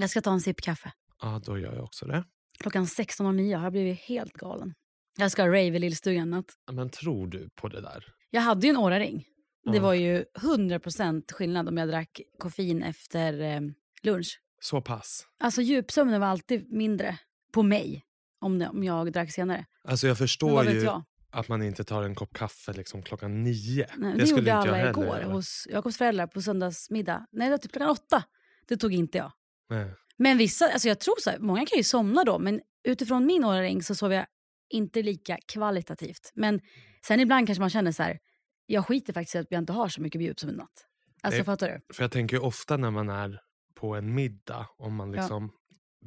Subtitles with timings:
[0.00, 0.92] Jag ska ta en sipp kaffe.
[1.22, 2.24] Ja, då gör jag också det.
[2.58, 4.74] Klockan 16.09 har jag blivit helt galen.
[5.18, 6.30] Jag ska rave i lillstugan.
[6.30, 6.46] natt.
[6.72, 8.04] Men tror du på det där?
[8.30, 9.24] Jag hade ju en Oura-ring.
[9.72, 13.60] Det var ju 100% skillnad om jag drack koffein efter eh,
[14.02, 14.40] lunch.
[14.60, 15.26] Så pass?
[15.38, 17.18] Alltså djupsömnen var alltid mindre
[17.52, 18.02] på mig
[18.40, 19.66] om, det, om jag drack senare.
[19.88, 21.04] Alltså jag förstår ju jag?
[21.30, 23.86] att man inte tar en kopp kaffe liksom klockan nio.
[23.96, 25.32] Nej, det, det, skulle gjorde inte jag alla heller igår göra.
[25.32, 27.26] hos Jakobs föräldrar på söndagsmiddag.
[27.32, 28.24] Nej, det var typ klockan åtta.
[28.68, 29.32] Det tog inte jag.
[29.74, 29.94] Nej.
[30.16, 33.44] Men vissa, alltså jag tror så här, många kan ju somna då, men utifrån min
[33.44, 34.26] Oura-ring så sov jag
[34.70, 36.30] inte lika kvalitativt.
[36.34, 36.60] Men
[37.06, 38.18] sen ibland kanske man känner så här,
[38.66, 40.86] jag skiter faktiskt i att jag inte har så mycket djup en natt.
[41.22, 41.44] Alltså Nej.
[41.44, 41.94] fattar du?
[41.94, 43.40] För jag tänker ju ofta när man är
[43.74, 45.20] på en middag, om man Ja.
[45.20, 45.50] liksom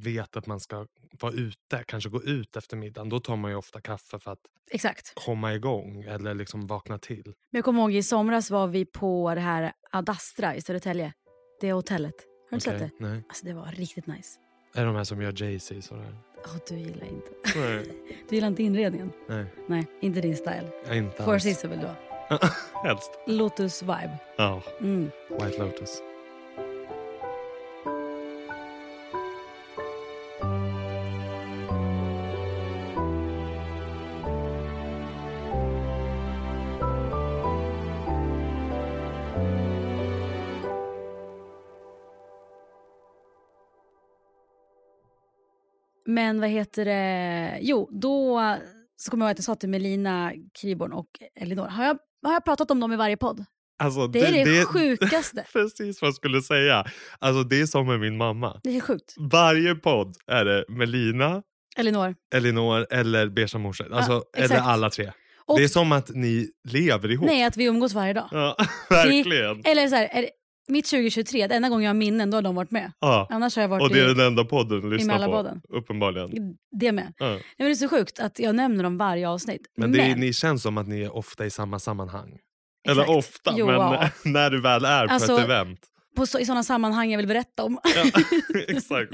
[0.00, 0.86] vet att man ska
[1.20, 4.38] vara ute, kanske gå ut efter middagen, då tar man ju ofta kaffe för att
[4.70, 5.12] Exakt.
[5.14, 7.22] komma igång eller liksom vakna till.
[7.24, 11.12] Men jag kommer ihåg i somras var vi på det här Adastra i Södertälje.
[11.60, 12.14] Det hotellet.
[12.50, 13.04] Har du Okej, sett det?
[13.06, 13.22] Nej.
[13.28, 14.38] Alltså det var riktigt nice.
[14.74, 16.14] Är det de här som gör Jay-Z sådär?
[16.44, 17.30] Åh, du gillar inte.
[17.58, 17.84] Nej.
[18.28, 19.12] Du gillar inte inredningen?
[19.28, 20.68] Nej, Nej, inte din style.
[20.86, 21.38] är inte Four.
[21.38, 21.94] Seasons vill du ha.
[22.84, 23.10] Helst.
[23.26, 24.18] Lotus vibe.
[24.36, 25.10] Ja, Mm.
[25.30, 26.02] White Lotus.
[46.28, 47.58] Men vad heter det?
[47.60, 48.40] Jo, då
[48.96, 51.06] så kommer jag ihåg att jag sa till Melina Kriborn och
[51.40, 51.66] Elinor.
[51.66, 53.44] Har jag, har jag pratat om dem i varje podd?
[53.78, 55.44] Alltså, Det är det, sjukaste.
[55.52, 56.84] Precis vad jag skulle säga.
[57.18, 58.60] Alltså det är som med min mamma.
[58.62, 59.14] Det är sjukt.
[59.30, 61.42] Varje podd är det Melina,
[61.76, 62.14] Elinor.
[62.34, 63.92] Elinor eller Beiga morsor.
[63.92, 64.66] Alltså, eller exakt.
[64.66, 65.12] alla tre.
[65.46, 67.26] Och Det är som att ni lever ihop.
[67.26, 68.28] nej, att vi umgås varje dag.
[68.32, 68.56] Ja,
[68.90, 69.62] verkligen.
[69.64, 70.30] Eller så här, är det,
[70.68, 72.92] mitt 2023, det enda gången jag har minnen, då har de varit med.
[73.00, 73.26] Ja.
[73.30, 75.76] Annars har jag varit Och det är i, den enda podden du lyssnar på.
[75.76, 76.56] Uppenbarligen.
[76.80, 77.12] det med.
[77.18, 77.28] Ja.
[77.28, 79.66] Nej, men det är så sjukt att jag nämner dem varje avsnitt.
[79.76, 82.38] Men det är, ni känns som att ni är ofta i samma sammanhang.
[82.88, 83.18] Eller Exakt.
[83.18, 84.10] ofta, Jo, men ja.
[84.24, 85.80] när du väl är på Alltså, ett event.
[86.16, 87.78] på så, i sådana sammanhang jag vill berätta om.
[87.96, 88.04] Ja,
[88.68, 89.12] exakt.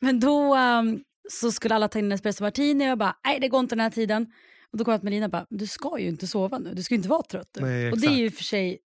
[0.00, 1.00] Men då um,
[1.30, 3.74] så skulle alla ta in en espresso martini och jag bara, nej det går inte
[3.74, 4.26] den här tiden.
[4.72, 6.82] Och då kom jag till Melina och bara, du ska ju inte sova nu, du
[6.82, 7.58] ska ju inte vara trött.
[7.60, 8.78] Nej, och det är ju för sig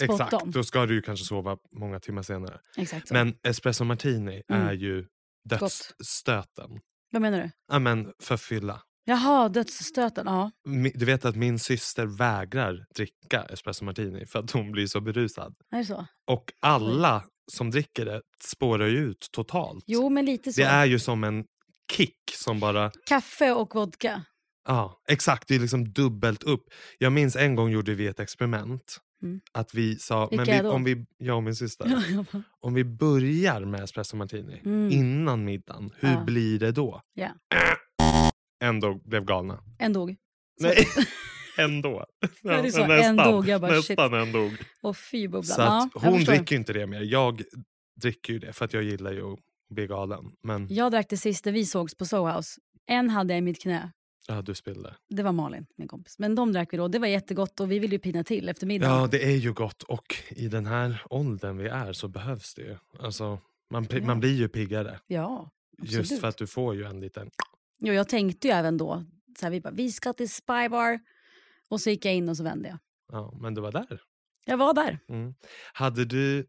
[0.00, 2.60] Exakt, då ska du ju kanske sova många timmar senare.
[2.76, 3.14] Exakt så.
[3.14, 4.66] Men espresso martini Mm.
[4.68, 5.06] är ju
[5.48, 6.70] dödsstöten.
[7.10, 7.50] Vad menar du?
[7.72, 8.82] Ja, men för fylla.
[9.04, 10.26] Jaha, dödsstöten.
[10.26, 10.50] Ja.
[10.94, 15.54] Du vet att min syster vägrar dricka espresso martini för att hon blir så berusad.
[15.70, 16.06] Är det så?
[16.26, 19.84] Och alla som dricker det spårar ju ut totalt.
[19.86, 20.60] Jo, men lite så.
[20.60, 21.44] Det är ju som en
[21.92, 22.90] kick som bara...
[23.06, 24.24] Kaffe och vodka.
[24.68, 25.48] Ja, exakt.
[25.48, 26.64] Det är liksom dubbelt upp.
[26.98, 28.96] Jag minns en gång gjorde vi ett experiment.
[29.22, 29.40] Mm.
[29.52, 31.86] Att vi sa, Vilka men vi, om vi, jag och min syster,
[32.60, 34.90] om vi börjar med espresso martini Mm.
[34.90, 36.24] innan middagen, hur Ja.
[36.24, 37.00] blir det då?
[37.14, 37.28] Ja.
[38.64, 39.62] Ändå blev galna.
[39.78, 40.16] En dog.
[40.60, 40.86] Så- Nej,
[41.58, 42.04] ändå.
[42.42, 42.86] Ja, så.
[42.86, 44.52] nästan, En dog, jag bara, nästan en dog.
[44.82, 45.44] Och fy bubblan.
[45.44, 47.00] Så ja, hon dricker inte det mer.
[47.00, 47.42] Jag
[48.00, 49.38] dricker ju det för att jag gillar ju att
[49.74, 50.24] bli galen.
[50.42, 52.60] Men Jag drack det sista vi sågs på Soho House.
[52.86, 53.92] En hade jag i mitt knä.
[54.28, 54.96] Ja, du spillde.
[55.08, 56.18] Det var Malin, min kompis.
[56.18, 56.88] Men de drack vi då.
[56.88, 59.00] Det var jättegott och vi ville ju pina till efter middagen.
[59.00, 62.62] Ja, det är ju gott och i den här åldern vi är så behövs det
[62.62, 62.76] ju.
[63.00, 63.38] Alltså,
[63.70, 64.00] man, Ja.
[64.02, 65.00] man blir ju piggare.
[65.06, 65.50] Ja,
[65.82, 66.20] Just absolut.
[66.20, 67.30] för att du får ju en liten...
[67.78, 69.04] Jo, jag tänkte ju även då,
[69.38, 71.00] så här, vi bara, vi ska till Spybar.
[71.68, 72.78] Och så gick jag in och så vände jag.
[73.12, 74.00] Ja, men du var där.
[74.44, 74.98] Jag var där.
[75.08, 75.34] Mm.
[75.72, 76.46] Hade du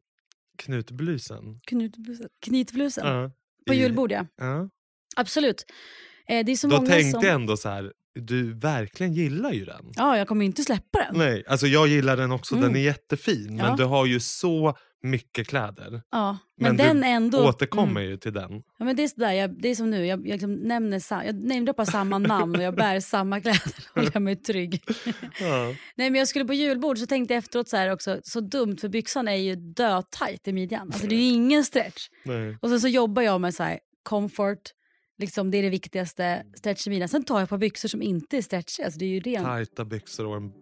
[0.58, 1.56] knutblusen?
[1.68, 2.30] Knutblusen.
[2.40, 3.08] Knytblusen.
[3.08, 3.32] Ja.
[3.68, 4.26] På I- julbord ja.
[4.36, 4.70] Ja.
[5.16, 5.66] Absolut.
[6.28, 7.24] Eh, det är så Då många tänkte som...
[7.26, 9.92] jag ändå så här, du verkligen gillar ju den.
[9.96, 11.18] Ja, jag kommer inte släppa den.
[11.20, 12.76] Nej, alltså jag gillar den också, den Mm.
[12.76, 13.48] är jättefin.
[13.48, 13.76] Men Ja.
[13.78, 16.02] du har ju så mycket kläder.
[16.12, 17.48] Ja, men, Men den ändå...
[17.48, 18.12] Återkommer Mm.
[18.12, 18.52] ju till den.
[18.80, 21.24] Ja, men det, är sådär, jag, det är som nu, jag, jag, liksom nämner sa,
[21.24, 23.62] jag namedroppar samma namn och jag bär samma kläder
[23.94, 24.82] och håller mig trygg.
[25.40, 25.66] Ja.
[25.96, 28.90] Nej, men jag skulle på julbord så tänkte jag efteråt så också, så dumt för
[28.90, 30.88] byxan är ju dötajt i midjan.
[30.94, 32.08] Alltså det är ju ingen stretch.
[32.26, 32.58] Nej.
[32.62, 34.60] Och sen så jobbar jag med så här, comfort,
[35.18, 37.10] liksom det är det viktigaste, stretch i midjan.
[37.10, 38.86] Sen tar jag på byxor som inte är stretchiga.
[38.86, 40.54] Alltså det är ju ren Tajta byxor och en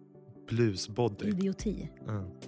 [0.48, 1.28] blusbody.
[1.28, 1.90] idioti.
[2.06, 2.38] Ja.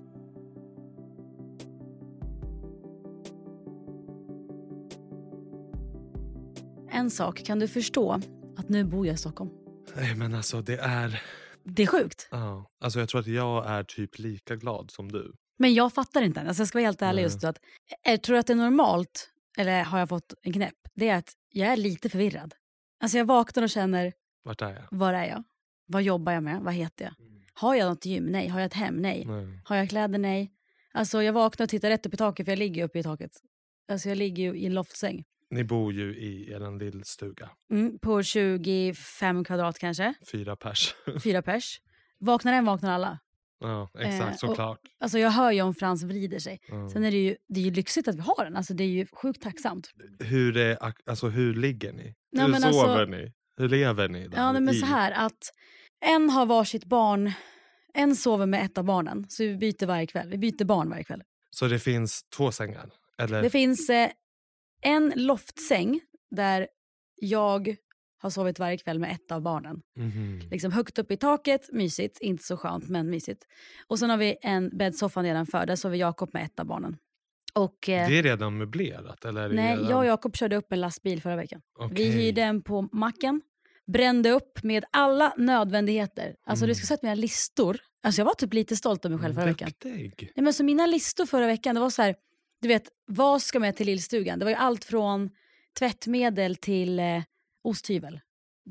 [6.90, 8.20] En sak, kan du förstå
[8.56, 9.50] att nu bor jag i Stockholm?
[9.96, 11.22] Nej men alltså det är...
[11.64, 12.28] Det är sjukt.
[12.30, 12.70] Ja.
[12.80, 15.32] Alltså jag tror att jag är typ lika glad som du.
[15.58, 16.40] Men jag fattar inte.
[16.40, 17.24] Alltså jag ska vara helt ärlig Nej.
[17.24, 17.44] just.
[17.44, 17.58] Att,
[18.04, 21.32] jag tror att det är normalt, eller har jag fått en knäpp, det är att
[21.56, 22.54] jag är lite förvirrad.
[23.00, 24.12] Alltså jag vaknar och känner,
[24.42, 24.84] Vart är jag?
[24.90, 25.42] var är jag?
[25.86, 26.60] Vad jobbar jag med?
[26.60, 27.14] Vad heter jag?
[27.54, 28.24] Har jag något gym?
[28.24, 28.48] Nej.
[28.48, 28.96] Har jag ett hem?
[28.96, 29.24] Nej.
[29.26, 29.60] Nej.
[29.64, 30.18] Har jag kläder?
[30.18, 30.52] Nej.
[30.92, 33.30] Alltså jag vaknar och tittar rätt upp i taket för jag ligger uppe i taket.
[33.88, 35.24] Alltså jag ligger ju i en loftsäng.
[35.50, 37.50] Ni bor ju i er lillstuga.
[37.70, 40.14] Mm, på 25 kvadrat kanske.
[40.32, 40.94] Fyra pers.
[41.24, 41.80] Fyra pers.
[42.18, 43.18] Vaknar en vaknar alla.
[43.60, 44.20] Ja, exakt.
[44.20, 44.80] Eh, och- såklart.
[45.00, 46.60] Alltså jag hör ju om Frans vrider sig.
[46.68, 46.90] Ja.
[46.90, 48.56] Sen är det ju, det är ju lyxigt att vi har den.
[48.56, 49.90] Alltså det är ju sjukt tacksamt.
[50.18, 52.14] Hur, är, alltså, hur ligger ni?
[52.30, 53.32] Ja, hur men sover alltså- ni?
[53.56, 54.28] Hur lever ni?
[54.28, 54.74] Där Ja men i?
[54.74, 55.50] så här att
[56.04, 57.32] en har varsitt barn.
[57.94, 59.26] En sover med ett av barnen.
[59.28, 60.28] Så vi byter varje kväll.
[60.30, 61.22] Vi byter barn varje kväll.
[61.50, 62.90] Så det finns två sängar?
[63.18, 63.42] Eller?
[63.42, 64.10] Det finns eh,
[64.82, 66.00] en loftsäng
[66.30, 66.68] där
[67.16, 67.76] jag
[68.24, 69.80] har sovit varje kväll med ett av barnen.
[69.96, 70.40] Mhm.
[70.50, 72.18] Liksom högt upp i taket, mysigt.
[72.20, 73.42] Inte så skönt, men mysigt.
[73.86, 75.66] Och sen har vi en bäddsoffa nedanför.
[75.66, 76.96] Där sover Jakob med ett av barnen.
[77.54, 79.24] Och, eh, Det är redan möblerat?
[79.24, 79.90] Eller nej, redan...
[79.90, 81.60] jag och Jakob körde upp en lastbil förra veckan.
[81.80, 82.10] Vi Okej.
[82.10, 83.42] hyrde en på macken.
[83.92, 86.34] Brände upp med alla nödvändigheter.
[86.46, 86.68] Alltså Mm.
[86.68, 87.76] du ska att mina listor.
[88.02, 89.70] Alltså jag var typ lite stolt över mig själv förra veckan.
[89.84, 92.14] Nej, men så mina listor förra veckan, det var så här,
[92.62, 94.38] du vet, vad ska med till lillstugan?
[94.38, 95.30] Det var ju allt från
[95.78, 97.22] tvättmedel till eh,
[97.64, 98.20] osthyvel.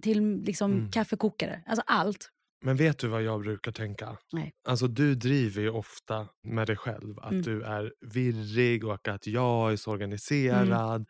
[0.01, 0.91] Till liksom Mm.
[0.91, 1.63] kaffekokare.
[1.67, 2.29] Alltså allt.
[2.65, 4.17] Men vet du vad jag brukar tänka?
[4.31, 4.53] Nej.
[4.67, 7.41] Alltså du driver ju ofta med dig själv att Mm.
[7.43, 11.05] du är virrig och att jag är så organiserad.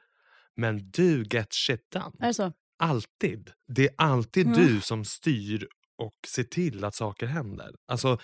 [0.55, 2.11] Men du get shit done.
[2.27, 2.51] Är så?
[2.79, 3.51] Alltid.
[3.67, 4.57] Det är alltid Mm.
[4.59, 7.75] du som styr och ser till att saker händer.
[7.87, 8.17] Alltså,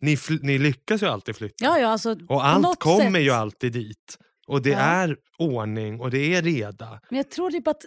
[0.00, 1.64] ni, ni lyckas ju alltid flytta.
[1.64, 3.22] Ja, ja, alltså, och allt kommer sätt.
[3.22, 4.18] ju alltid dit.
[4.46, 4.78] Och det Ja.
[4.78, 7.00] är ordning och det är reda.
[7.10, 7.82] Men jag tror typ att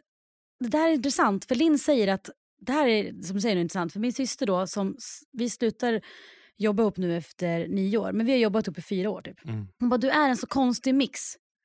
[0.63, 1.45] det där är intressant.
[1.45, 2.30] För Linn säger att
[2.60, 3.94] det här är som du säger, intressant.
[3.94, 4.98] För min syster då, som
[5.31, 6.01] vi slutar
[6.57, 8.12] jobba upp nu efter nio år.
[8.12, 9.45] Men vi har jobbat upp i fyra år typ.
[9.45, 9.68] Mm.
[9.80, 11.19] Hon bara, du är en så konstig mix.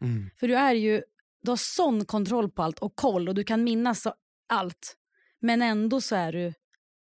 [0.04, 0.30] Mm.
[0.36, 1.02] För du är ju,
[1.42, 4.06] du har sån kontroll på allt och koll och du kan minnas
[4.48, 4.96] allt.
[5.40, 6.52] Men ändå så är du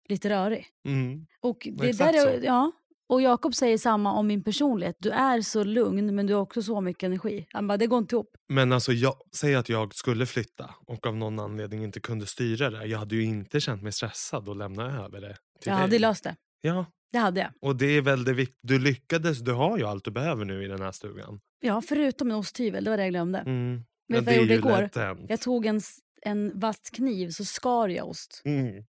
[0.09, 0.67] lite rörig.
[0.85, 1.27] Mm.
[1.41, 2.73] Och det Exakt där är, ja.
[3.09, 4.97] Och Jakob säger samma om min personlighet.
[4.99, 7.47] Du är så lugn men du har också så mycket energi.
[7.53, 8.31] Han bara, det går inte ihop.
[8.49, 12.71] Men alltså, jag, säg att jag skulle flytta och av någon anledning inte kunde styra
[12.71, 12.85] det.
[12.87, 15.81] Jag hade ju inte känt mig stressad att lämna över det till Jag dig.
[15.81, 16.37] hade löst det.
[16.61, 17.51] Ja, Det hade jag.
[17.61, 20.65] och det är väl det vikt- Du lyckades, du har ju allt du behöver nu
[20.65, 21.41] i den här stugan.
[21.61, 22.85] Ja, förutom en osthyvel.
[22.85, 23.39] Det var det jag glömde.
[23.39, 23.77] Mm.
[23.77, 24.83] Vet Men du vad det jag är gjorde ju igår?
[24.83, 25.27] lätt hänt.
[25.29, 28.43] Jag tog en, s- en vass kniv så skar jag ost.
[28.45, 28.85] Mm.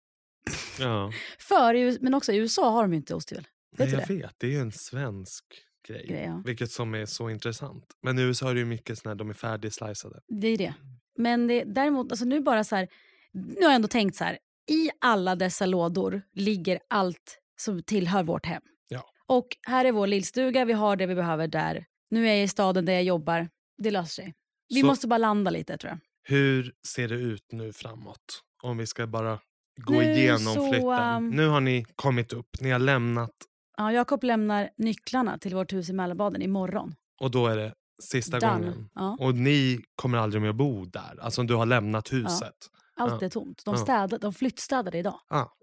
[0.81, 3.47] Ja, För, i U- men också i USA har de ju inte osthyvel.
[3.77, 4.15] Vet Nej, jag det?
[4.15, 4.35] vet.
[4.39, 5.45] Det är ju en svensk
[5.89, 6.07] grej.
[6.07, 6.43] Grej, ja.
[6.45, 7.85] Vilket som är så intressant.
[8.03, 10.21] Men i USA är det ju mycket när de är färdigsliceade.
[10.29, 10.75] Det är det.
[11.19, 12.89] Men det, däremot, alltså nu bara så här,
[13.33, 14.39] nu har jag ändå tänkt så här,
[14.71, 18.63] i alla dessa lådor ligger allt som tillhör vårt hem.
[18.89, 19.05] Ja.
[19.27, 21.85] Och här är vår lillstuga, vi har det vi behöver där.
[22.11, 23.49] Nu är jag i staden där jag jobbar,
[23.79, 24.35] det löser sig.
[24.69, 25.99] Vi Så- måste bara landa lite tror jag.
[26.37, 28.43] Hur ser det ut nu framåt?
[28.63, 29.39] Om vi ska bara
[29.81, 31.17] gå Nu igenom så, flytten.
[31.17, 33.31] um, Nu har ni kommit upp, ni har lämnat
[33.79, 36.95] Ja, Jakob lämnar nycklarna till vårt hus i Mälarbaden imorgon.
[37.21, 38.53] och då är det sista Done.
[38.53, 38.89] gången.
[38.95, 41.19] Ja, Och ni kommer aldrig mer bo där?
[41.21, 42.55] Alltså du har lämnat huset?
[42.97, 43.27] allt ja.
[43.27, 43.63] är tomt.
[43.65, 43.81] De, Ja.
[43.83, 45.21] städade, de flyttstädade idag.
[45.29, 45.55] Ja.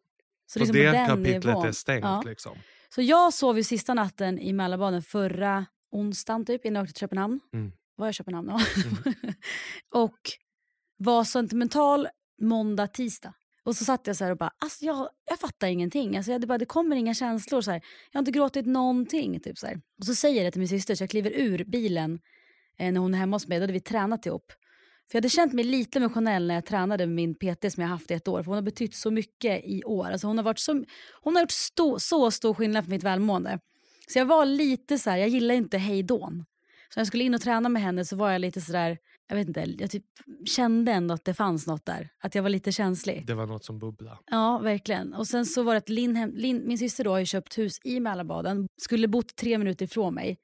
[0.48, 1.66] Så, liksom det kapitlet nivån.
[1.66, 2.22] är stängt Ja.
[2.26, 2.58] liksom?
[2.96, 7.00] Så jag sov ju sista natten i Mälarbaden förra onsdagen typ innan jag åkte till
[7.00, 7.40] Köpenhamn.
[7.54, 7.72] Mm.
[7.96, 8.50] Var jag i Köpenhamn?
[8.50, 8.60] Ja.
[10.04, 10.18] och
[10.98, 12.08] var sentimental
[12.42, 13.34] måndag, tisdag.
[13.66, 16.18] Och så satt jag så här och bara, alltså jag, jag fattar ingenting.
[16.18, 17.62] Alltså jag, det, bara, det kommer inga känslor.
[17.62, 17.82] Så här.
[18.12, 19.40] Jag har inte gråtit någonting.
[19.40, 19.82] Typ, så här.
[20.00, 22.20] Och så säger jag det till min syster så jag kliver ur bilen
[22.80, 23.58] eh, när hon är hemma hos mig.
[23.58, 24.52] Då hade vi tränat ihop.
[25.12, 27.90] För jag hade känt mig lite emotionell när jag tränade med min PT som jag
[27.90, 28.44] haft i ett år.
[28.44, 30.12] För hon har betytt så mycket i år.
[30.12, 30.84] Alltså hon, har varit så,
[31.22, 33.60] hon har gjort sto, så stor skillnad för mitt välmående.
[34.08, 36.46] Så jag var lite så här, jag gillar inte hejdån.
[36.90, 39.36] Så när jag skulle in och träna med henne så var jag lite sådär, jag
[39.36, 40.06] vet inte, jag typ
[40.46, 42.10] kände ändå att det fanns något där.
[42.20, 43.28] Att jag var lite känslig.
[43.28, 44.18] Det var något som bubblade.
[44.26, 45.14] Ja, verkligen.
[45.14, 47.80] Och sen så var det att Linn, Linn, min syster då har ju köpt hus
[47.84, 50.38] i Mälarbaden, skulle bott tre minuter ifrån mig.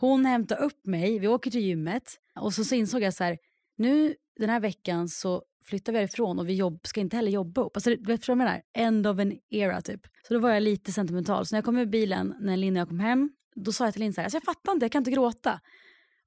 [0.00, 3.38] Hon hämtar upp mig, vi åker till gymmet och så, så insåg jag så här,
[3.76, 7.62] nu den här veckan så flyttar vi härifrån och vi jobb, ska inte heller jobba
[7.62, 7.76] upp.
[7.76, 8.62] Alltså, du vet vad jag menar?
[8.76, 10.00] End of an era typ.
[10.28, 11.46] Så då var jag lite sentimental.
[11.46, 13.94] Så när jag kom ur bilen, när Linn och jag kom hem, då sa jag
[13.94, 15.60] till Linn så här, alltså jag fattar inte, jag kan inte gråta.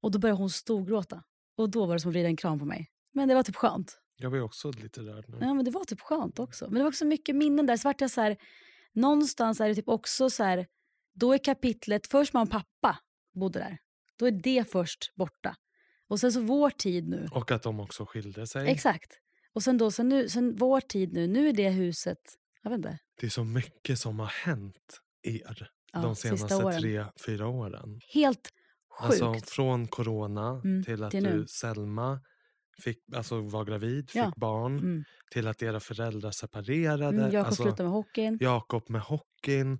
[0.01, 1.23] Och då började hon storgråta.
[1.57, 2.91] Och då var det som att vrida en kram på mig.
[3.11, 3.97] Men det var typ skönt.
[4.17, 5.37] Jag blir också lite rörd nu.
[5.41, 6.65] Ja men det var typ skönt också.
[6.65, 7.77] Men det var också mycket minnen där.
[7.77, 8.37] Så vart jag så här,
[8.93, 10.67] någonstans är det typ också så här,
[11.13, 12.97] då är kapitlet, först mamma och pappa
[13.33, 13.77] bodde där.
[14.19, 15.55] Då är det först borta.
[16.07, 17.27] Och sen så vår tid nu.
[17.31, 18.69] Och att de också skilde sig.
[18.69, 19.11] Exakt.
[19.53, 22.17] Och sen då, sen, nu, sen vår tid nu, nu är det huset,
[22.61, 22.99] jag vet inte.
[23.19, 28.01] Det är så mycket som har hänt er Ja, de senaste tre, fyra åren.
[28.13, 28.49] Helt
[28.99, 29.21] sjukt.
[29.23, 32.19] Alltså från corona Mm, till att till du, Selma,
[32.83, 34.33] fick, alltså, var gravid, fick Ja.
[34.37, 34.77] barn.
[34.79, 35.03] mm.
[35.31, 37.05] Till att era föräldrar separerade.
[37.17, 38.37] Mm, Jakob alltså, slutade med hockeyn.
[38.41, 39.79] Jakob med hockeyn.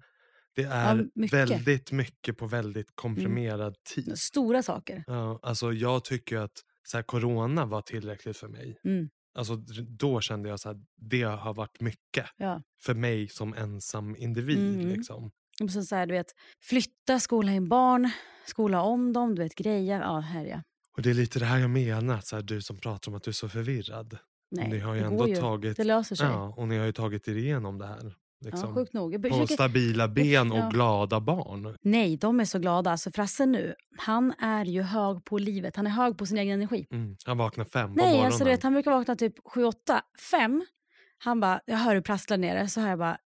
[0.56, 1.34] Det är mycket.
[1.40, 1.48] Mm.
[1.48, 4.18] väldigt mycket på väldigt komprimerad tid.
[4.20, 5.04] Stora saker.
[5.08, 6.52] Ja, alltså jag tycker att
[6.84, 8.78] så här, corona var tillräckligt för mig.
[8.84, 9.10] Mm.
[9.34, 9.56] Alltså,
[10.00, 12.62] då kände jag att det har varit mycket Ja.
[12.84, 14.76] för mig som ensam individ.
[14.76, 14.88] Mm.
[14.88, 15.32] Liksom.
[15.70, 18.10] Så så här, du vet, flytta, skola in barn,
[18.46, 20.02] skola om dem, du vet grejer.
[20.02, 20.62] Ja, här ja.
[20.96, 23.24] Och det är lite det här jag menar, så här, du som pratar om att
[23.24, 24.18] du är så förvirrad.
[24.52, 25.36] Nej, ni har ju det ändå ju.
[25.36, 26.28] tagit, Det löser sig.
[26.28, 28.16] Ja, ja, och ni har ju tagit er igenom det här.
[28.46, 29.30] Liksom, sjukt nog.
[29.30, 30.70] På stabila ben och ja.
[30.70, 31.78] glada barn.
[31.82, 32.92] Nej, de är så glada.
[32.92, 35.76] Alltså Frasse nu, han är ju hög på livet.
[35.76, 36.88] Han är hög på sin egen energi.
[36.92, 37.16] Mm.
[37.26, 38.26] Han vaknar fem på Nej, morgonen.
[38.26, 40.02] alltså vet, han brukar vakna typ 7, 8,
[40.32, 40.66] 5.
[41.18, 42.68] Han bara, jag hör hur prasslar nere.
[42.68, 43.18] Så hör jag bara,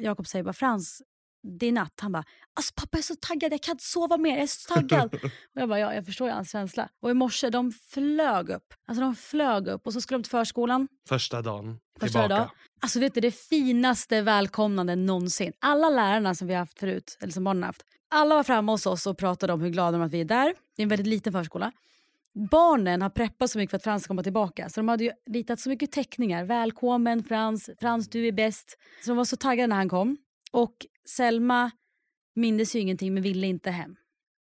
[0.00, 1.02] Jakob säger bara, Frans,
[1.42, 2.00] det är natt.
[2.00, 4.46] Han bara, alltså pappa jag är så taggad, jag kan inte sova mer, jag är
[4.46, 5.14] så taggad.
[5.54, 6.88] och jag bara, ja jag förstår ju hans känsla.
[7.02, 8.74] Och i morse, de flög upp.
[8.86, 10.88] Alltså de flög upp och så skulle de till förskolan.
[11.08, 12.40] Första dagen Första tillbaka.
[12.42, 12.50] dag.
[12.80, 15.52] Alltså vet du, det finaste välkomnande någonsin.
[15.58, 18.72] Alla lärarna som vi har haft förut, eller som barnen har haft, alla var framme
[18.72, 20.54] hos oss och pratade om hur glada de är att vi är där.
[20.76, 21.72] Det är en väldigt liten förskola.
[22.50, 24.68] Barnen har preppat så mycket för att Frans ska komma tillbaka.
[24.68, 26.44] Så de hade ju ritat så mycket teckningar.
[26.44, 28.78] Välkommen Frans, Frans du är bäst.
[29.04, 30.16] Så de var så taggade när han kom.
[30.52, 31.70] Och Selma
[32.34, 33.96] mindes ju ingenting men ville inte hem.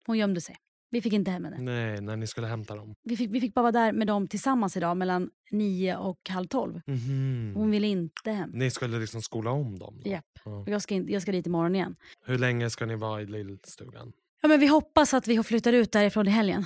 [0.07, 0.55] Hon gömde sig.
[0.89, 1.57] Vi fick inte hem henne.
[1.59, 2.95] Nej, när ni skulle hämta dem.
[3.03, 6.47] Vi fick, vi fick bara vara där med dem tillsammans idag mellan nio och halv
[6.47, 6.81] tolv.
[6.87, 7.53] Mhm.
[7.55, 8.49] Hon ville inte hem.
[8.53, 9.99] Ni skulle liksom skola om dem?
[10.03, 10.09] Då?
[10.09, 10.25] Japp.
[10.45, 10.57] Ja.
[10.59, 11.95] Och Jag ska, in, jag ska dit imorgon igen.
[12.25, 14.13] Hur länge ska ni vara i lillstugan?
[14.41, 16.65] Ja, men vi hoppas att vi flyttar ut därifrån i helgen.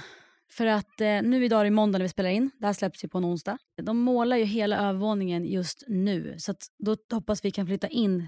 [0.51, 2.51] För att eh, nu idag är det måndag när vi spelar in.
[2.60, 3.58] Det här släpps ju på en onsdag.
[3.82, 6.36] De målar ju hela övervåningen just nu.
[6.38, 8.27] Så att då hoppas vi kan flytta in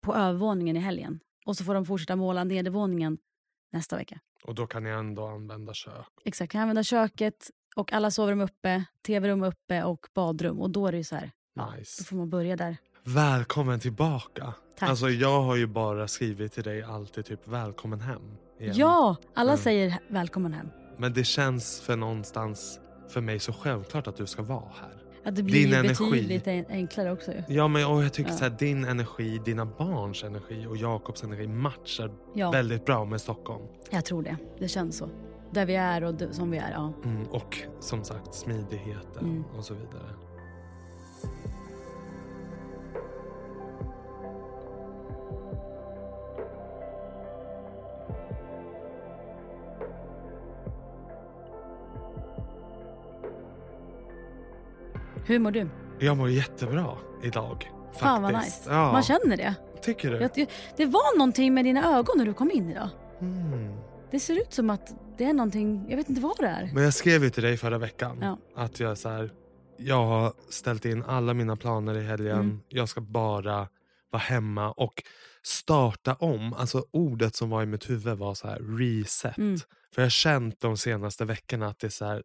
[0.00, 1.20] på övervåningen i helgen.
[1.46, 3.18] Och så får de fortsätta måla nedervåningen
[3.72, 4.18] nästa vecka.
[4.44, 6.06] Och då kan ni ändå använda kök?
[6.24, 10.60] Exakt, kan använda köket och alla sovrum uppe, tv-rum uppe och badrum.
[10.60, 12.04] Och då är det ju så här, då Nice.
[12.04, 12.76] får man börja där.
[13.04, 14.54] Välkommen tillbaka!
[14.78, 14.88] Tack.
[14.90, 18.22] Alltså jag har ju bara skrivit till dig alltid typ välkommen hem.
[18.60, 18.74] igen.
[18.76, 19.62] Ja, alla Mm.
[19.62, 20.68] säger välkommen hem.
[20.98, 24.99] Men det känns för någonstans för mig så självklart att du ska vara här.
[25.24, 26.10] Ja, det blir Din energi.
[26.10, 27.32] betydligt en- enklare också.
[27.48, 28.36] Ja men och jag tycker Ja.
[28.36, 33.20] så här, din energi, dina barns energi och Jakobs energi matchar Ja, väldigt bra med
[33.20, 33.62] Stockholm.
[33.90, 34.36] jag tror det.
[34.58, 35.08] Det känns så.
[35.52, 36.92] Där vi är och som vi är, ja.
[37.04, 39.44] Mm, och som sagt smidigheten Mm.
[39.58, 40.10] och så vidare.
[55.30, 55.68] Hur mår du?
[55.98, 57.70] Jag mår jättebra idag.
[58.00, 58.58] Fan vad faktiskt.
[58.60, 58.70] nice.
[58.74, 59.54] Ja, Man känner det.
[59.82, 60.16] Tycker du?
[60.16, 60.46] Jag-
[60.76, 62.88] det var någonting med dina ögon när du kom in idag.
[63.20, 63.76] Mm.
[64.10, 66.70] Det ser ut som att det är någonting, jag vet inte vad det är.
[66.74, 68.38] Men jag skrev ju till dig förra veckan Ja.
[68.56, 69.30] att jag så här,
[69.76, 72.38] jag har ställt in alla mina planer i helgen.
[72.40, 72.60] Mm.
[72.68, 73.68] Jag ska bara
[74.10, 75.02] vara hemma och
[75.42, 76.52] starta om.
[76.52, 79.38] Alltså ordet som var i mitt huvud var så här reset.
[79.38, 79.56] Mm.
[79.94, 82.22] För jag har känt de senaste veckorna att det är så här,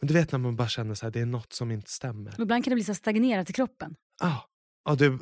[0.00, 2.34] men du vet när man bara känner så här, det är något som inte stämmer.
[2.34, 3.94] Och ibland kan det bli så stagnerat i kroppen.
[4.20, 4.38] Ah,
[4.84, 5.18] ah, det,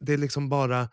[0.00, 0.88] det är liksom bara,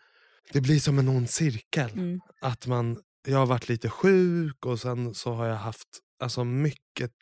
[0.52, 1.90] det blir som en ond cirkel.
[1.90, 2.20] Mm.
[2.40, 5.88] Att man, jag har varit lite sjuk och sen så har jag haft
[6.20, 7.12] alltså mycket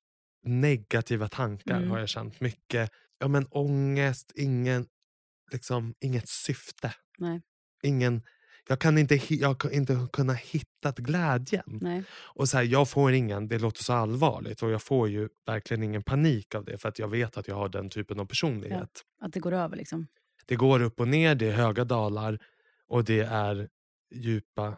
[0.46, 1.90] negativa tankar Mm.
[1.90, 2.40] har jag känt.
[2.40, 4.86] Mycket ja, men ångest, ingen,
[5.52, 6.94] liksom, inget syfte.
[7.18, 7.42] Nej.
[7.82, 8.22] Ingen,
[8.68, 11.62] jag kan inte, jag kan inte kunna hitta glädjen.
[11.66, 12.02] Nej.
[12.12, 15.82] Och så här, jag får ingen, det låter så allvarligt och jag får ju verkligen
[15.82, 19.02] ingen panik av det för att jag vet att jag har den typen av personlighet.
[19.20, 20.06] Att det går över liksom.
[20.46, 22.38] Det går upp och ner, det är höga dalar
[22.88, 23.68] och det är
[24.14, 24.76] djupa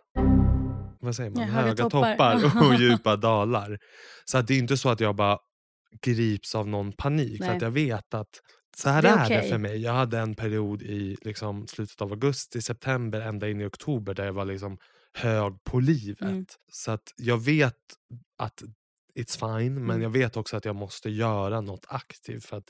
[1.00, 1.42] vad säger man?
[1.42, 2.40] Ja, höga höga toppar.
[2.40, 3.78] toppar, och djupa dalar.
[4.24, 5.38] Så det är inte så att jag bara
[6.02, 7.38] grips av någon panik.
[7.38, 7.56] För Nej.
[7.56, 8.40] att jag vet att
[8.76, 9.50] så här Det är, är det okej.
[9.50, 9.76] för mig.
[9.82, 14.24] Jag hade en period i liksom, slutet av augusti, september, ända in i oktober där
[14.26, 14.78] jag var liksom
[15.14, 16.20] hög på livet.
[16.22, 16.46] Mm.
[16.72, 17.74] Så att jag vet
[18.38, 18.62] att
[19.18, 20.02] it's fine, men Mm.
[20.02, 22.68] jag vet också att jag måste göra något aktivt för att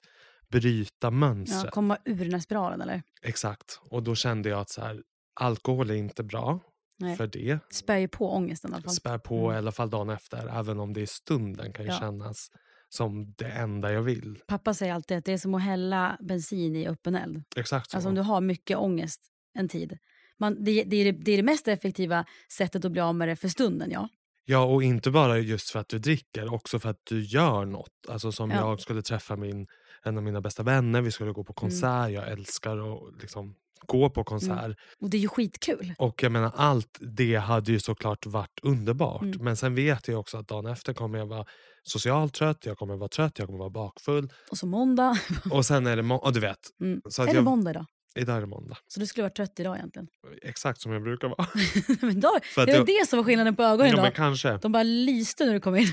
[0.49, 1.65] bryta mönstret.
[1.65, 3.03] Ja, komma ur den här spiralen eller?
[3.23, 3.81] Exakt.
[3.91, 5.03] Och då kände jag att så här,
[5.41, 6.61] alkohol är inte bra
[6.99, 7.17] Nej.
[7.17, 7.59] för det.
[7.71, 8.95] Spär ju på ångesten i alla fall.
[8.95, 9.55] Spär på Mm.
[9.55, 10.59] i alla fall dagen efter.
[10.59, 11.99] Även om det i stunden kan ju Ja.
[11.99, 12.49] kännas
[12.97, 14.39] som det enda jag vill.
[14.47, 17.43] Pappa säger alltid att det är som att hälla bensin i öppen eld.
[17.57, 17.97] Exakt så.
[17.97, 19.21] Alltså om du har mycket ångest
[19.55, 19.99] en tid.
[20.39, 23.29] Man, det, det, är det, det är det mest effektiva sättet att bli av med
[23.29, 24.09] det för stunden, ja.
[24.45, 27.91] Ja, och inte bara just för att du dricker, också för att du gör något.
[28.09, 28.57] Alltså som Ja.
[28.57, 29.67] jag skulle träffa min,
[30.03, 31.55] en av mina bästa vänner, vi skulle gå på Mm.
[31.71, 32.11] konsert.
[32.11, 33.55] Jag älskar att liksom
[33.87, 34.77] gå på konsert.
[35.01, 35.95] Och det är ju skitkul.
[35.99, 39.23] Och jag menar allt det hade ju såklart varit underbart.
[39.23, 39.45] Mm.
[39.45, 41.45] Men sen vet jag också att dagen efter kommer jag vara
[41.87, 44.33] socialt trött, jag kommer vara trött, jag kommer vara bakfull.
[44.51, 45.19] Och så måndag.
[45.51, 46.59] Och sen är det må- och du vet.
[46.81, 47.01] Mm.
[47.09, 47.87] Så att är det jag, måndag idag?
[48.19, 48.77] idag är det måndag.
[48.89, 50.09] Så du skulle vara trött idag egentligen.
[50.43, 51.47] Exakt som jag brukar vara.
[52.01, 54.15] men då, att det var jag- det som var skillnaden på ögonen ja, men idag.
[54.15, 54.59] kanske.
[54.63, 55.89] De bara lyste när du kom in.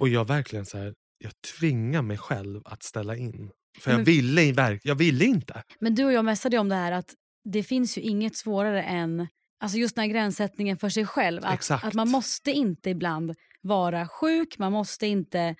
[0.00, 3.50] Och jag verkligen så här, jag tvingar mig själv att ställa in.
[3.80, 5.62] För jag, Men- ville, jag ville inte.
[5.80, 7.14] Men du och jag messade om det här att
[7.52, 9.28] det finns ju inget svårare än
[9.60, 11.44] alltså just den här gränssättningen för sig själv.
[11.44, 11.84] Att, Exakt.
[11.84, 15.56] att man måste inte ibland vara sjuk, man måste inte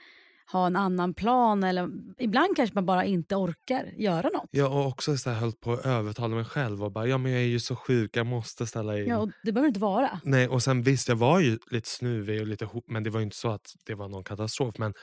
[0.52, 1.88] ha en annan plan eller
[2.18, 4.48] ibland kanske man bara inte orkar göra något.
[4.50, 7.32] Jag har också så här höll på att övertala mig själv och bara ja men
[7.32, 9.06] jag är ju så sjuk, jag måste ställa in.
[9.06, 10.20] Ja, och det behöver inte vara.
[10.24, 13.24] Nej, och sen visst, jag var ju lite snuvig och lite men det var ju
[13.24, 14.78] inte så att det var någon katastrof.
[14.78, 14.94] Men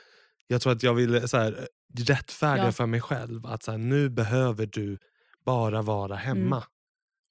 [0.46, 2.72] jag tror att jag ville så här, rättfärdiga Ja.
[2.72, 4.98] för mig själv att så här, nu behöver du
[5.44, 6.56] bara vara hemma.
[6.56, 6.68] Mm.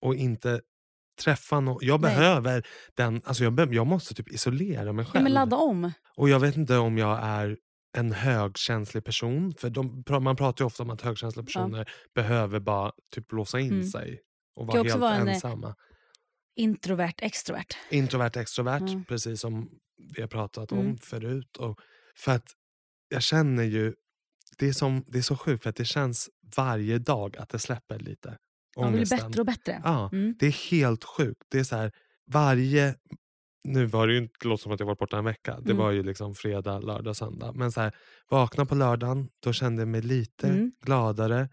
[0.01, 0.61] Och inte
[1.17, 1.77] träffa någon.
[1.81, 2.15] Jag Nej.
[2.15, 2.63] behöver
[2.95, 5.23] den, alltså jag, be- jag måste typ isolera mig Ja, själv.
[5.23, 5.91] men ladda om.
[6.15, 7.57] Och jag vet inte om jag är
[7.97, 9.53] en högkänslig person.
[9.59, 13.71] För de, man pratar ju ofta om att högkänsliga personer behöver bara typ låsa in
[13.73, 13.83] Mm.
[13.87, 14.19] sig.
[14.55, 15.75] Och Kan vara också helt vara en, eh, ensamma.
[16.55, 17.75] Introvert, extrovert.
[17.91, 19.01] Introvert, extrovert, Ja.
[19.07, 19.69] precis som
[20.15, 20.97] vi har pratat om Mm.
[20.97, 21.57] förut.
[21.57, 21.79] Och
[22.17, 22.47] för att
[23.09, 23.93] jag känner ju,
[24.57, 27.59] det är, som, det är så sjukt för att det känns varje dag att det
[27.59, 28.37] släpper lite.
[28.85, 29.81] Det blir bättre och bättre.
[29.83, 30.35] Ja, Mm.
[30.39, 31.41] det är helt sjukt.
[31.51, 31.91] Det är så här,
[32.31, 32.95] varje...
[33.63, 35.59] Nu var det ju inte, låter som att jag varit borta en vecka.
[35.59, 35.77] Det Mm.
[35.83, 37.51] var ju liksom fredag, lördag, söndag.
[37.55, 37.95] Men så här,
[38.29, 40.71] vakna på lördagen, då kände jag mig lite Mm.
[40.85, 41.49] gladare,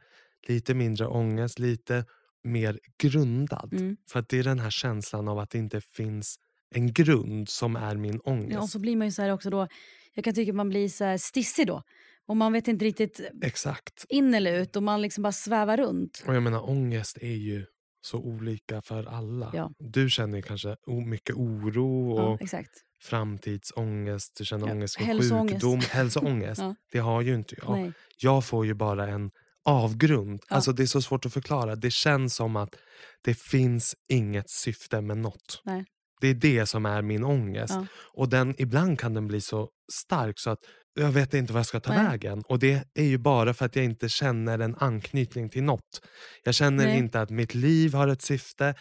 [0.49, 2.05] lite mindre ångest, lite
[2.45, 3.73] mer grundad.
[3.73, 3.97] Mm.
[4.11, 6.37] För att det är den här känslan av att det inte finns
[6.75, 8.53] en grund som är min ångest.
[8.53, 9.69] Ja, och så blir man ju så här också då,
[10.15, 11.83] jag kan tycka att man blir så här stissig då.
[12.27, 14.05] Och man vet inte riktigt Exakt.
[14.09, 16.23] in eller ut och man liksom bara svävar runt.
[16.27, 17.67] Och jag menar ångest är ju
[18.01, 19.51] så olika för alla.
[19.55, 19.71] Ja.
[19.79, 20.77] Du känner kanske
[21.07, 22.63] mycket oro och Ja,
[23.03, 25.53] framtidsångest, du känner Ja, ångest för hälsoångest.
[25.55, 25.81] sjukdom.
[25.91, 26.61] Hälsoångest.
[26.61, 26.75] Ja.
[26.93, 27.71] Det har ju inte jag.
[27.79, 27.93] Nej.
[28.19, 29.31] Jag får ju bara en
[29.65, 30.41] avgrund.
[30.49, 30.57] Ja.
[30.57, 31.77] Alltså Det är så svårt att förklara.
[31.77, 32.77] Det känns som att
[33.25, 35.61] det finns inget syfte med något.
[35.65, 35.85] Nej.
[36.21, 37.75] Det är det som är min ångest.
[37.75, 37.87] Ja.
[38.15, 40.59] Och den, ibland kan den bli så stark så att
[40.95, 42.05] jag vet inte vad jag ska ta Nej.
[42.05, 42.43] vägen.
[42.49, 46.01] Och det är ju bara för att jag inte känner en anknytning till något.
[46.45, 46.99] Jag känner Nej.
[46.99, 48.75] inte att mitt liv har ett syfte,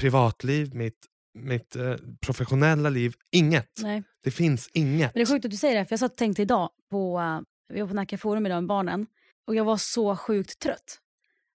[0.00, 0.98] privatliv, mitt,
[1.34, 3.14] mitt eh, professionella liv.
[3.32, 3.70] Inget.
[3.82, 4.02] Nej.
[4.24, 5.14] Det finns inget.
[5.14, 7.20] Men det är sjukt att du säger det, för jag satt och tänkte idag på,
[7.20, 7.40] uh,
[7.74, 9.06] vi var på Nacka Forum idag med barnen
[9.46, 10.98] och jag var så sjukt trött.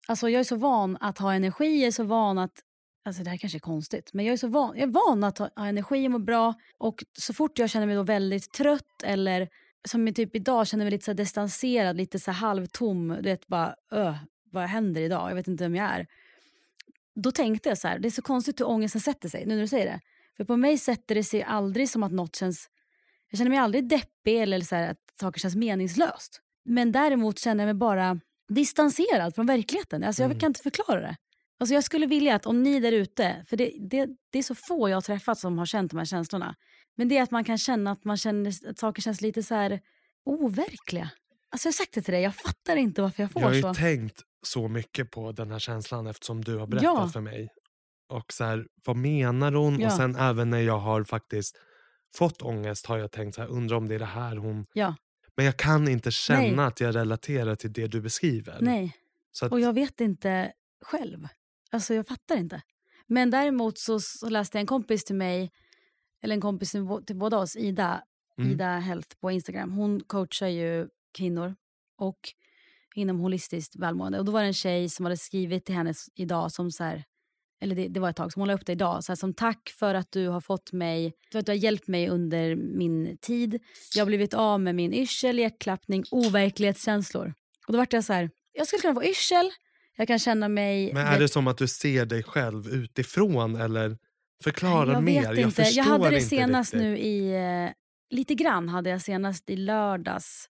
[0.08, 2.54] Alltså jag är så van att ha energi, jag är så van att,
[3.06, 5.38] alltså det här kanske är konstigt, men jag är så van, jag är van att
[5.38, 9.04] ha, ha energi och må bra och så fort jag känner mig då väldigt trött
[9.04, 9.50] eller
[9.88, 13.76] som i typ idag känner mig lite så distanserad, lite så halvtom, du vet bara
[13.92, 14.16] öh,
[14.52, 16.08] vad händer idag, jag vet inte vem jag är.
[17.16, 19.62] Då tänkte jag så här, det är så konstigt hur ångesten sätter sig nu när
[19.62, 20.00] du säger det.
[20.38, 22.70] För på mig sätter det sig aldrig som att något känns
[23.30, 26.42] jag känner mig aldrig deppig eller så här att saker känns meningslöst.
[26.66, 28.20] Men däremot känner jag mig bara
[28.50, 30.04] distanserad från verkligheten.
[30.04, 30.40] Alltså jag Mm.
[30.40, 31.16] kan inte förklara det.
[31.60, 34.56] Alltså jag skulle vilja att om ni där ute, för det, det, det är så
[34.56, 36.56] få jag har träffat som har känt de här känslorna.
[36.98, 39.56] Men det är att man kan känna att, man känner, att saker känns lite så
[39.56, 39.80] här
[40.26, 41.10] overkliga.
[41.50, 43.56] Alltså jag har sagt det till dig, jag fattar inte varför jag får Jag har
[43.56, 43.74] ju så.
[43.74, 47.10] tänkt så mycket på den här känslan eftersom du har berättat Ja.
[47.14, 47.50] för mig.
[48.10, 49.80] Och så här, Vad menar hon?
[49.80, 49.88] Ja.
[49.88, 51.58] Och sen även när jag har faktiskt
[52.18, 54.66] fått ångest har jag tänkt så här, undrar om det är det här hon...
[54.74, 54.96] Ja.
[55.36, 56.66] Men jag kan inte känna Nej.
[56.66, 58.58] att jag relaterar till det du beskriver.
[58.62, 58.96] Nej.
[59.32, 60.52] Så att, Och jag vet inte
[60.86, 61.28] själv.
[61.72, 62.62] Alltså jag fattar inte.
[63.08, 65.52] Men däremot så, så läste en kompis till mig,
[66.24, 68.04] eller en kompis till, bå- till båda oss, Ida,
[68.40, 68.52] Mm.
[68.52, 69.72] Ida Health på Instagram.
[69.72, 71.56] Hon coachar ju kvinnor
[71.98, 72.20] och
[72.96, 74.20] inom holistiskt välmående.
[74.20, 77.04] Och då var det en tjej som hade skrivit till henne idag som så här,
[77.62, 79.04] eller det, det var ett tag, som hon la upp det idag.
[79.04, 81.88] Så här, som tack för att du har fått mig, för att du har hjälpt
[81.88, 83.60] mig under min tid.
[83.96, 87.34] Jag har blivit av med min yrsel, hjärtklappning, overklighetskänslor.
[87.68, 89.52] Och då vart jag så här, jag skulle kunna få yrsel,
[89.96, 90.94] jag kan känna mig...
[90.94, 93.98] Men är det som att du ser dig själv utifrån eller
[94.44, 95.14] förklara jag mer?
[95.22, 95.64] vet jag inte.
[95.64, 96.88] förstår Jag hade det inte senast riktigt.
[96.90, 97.36] nu i...
[97.66, 97.72] Eh,
[98.10, 100.50] lite grann hade jag senast i lördags.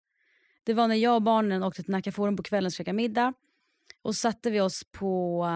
[0.63, 3.33] Det var när jag och barnen åkte till Nacka Forum på kvällen och käkade middag.
[4.01, 5.47] Och satte vi oss på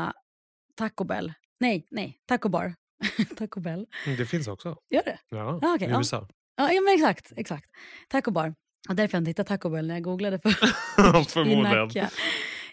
[0.75, 1.33] Taco Bell.
[1.59, 2.75] Nej, nej, Taco Bar.
[3.37, 3.85] Taco Bell.
[4.05, 4.75] Mm, Det finns också.
[4.89, 5.19] Gör det?
[5.29, 5.97] Ja, Ah, okej, i ja.
[5.97, 6.27] USA.
[6.57, 7.33] Ja, ja men exakt.
[7.37, 7.69] exakt.
[8.09, 8.55] Taco Bar.
[8.89, 10.49] Och därför jag inte hittade Taco Bell när jag googlade för
[11.21, 11.77] i Förmodligen.
[11.87, 12.09] Nacka.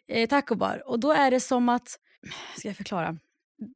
[0.08, 0.82] Eh, taco bar.
[0.86, 1.88] Och då är det som att,
[2.58, 3.18] ska jag förklara?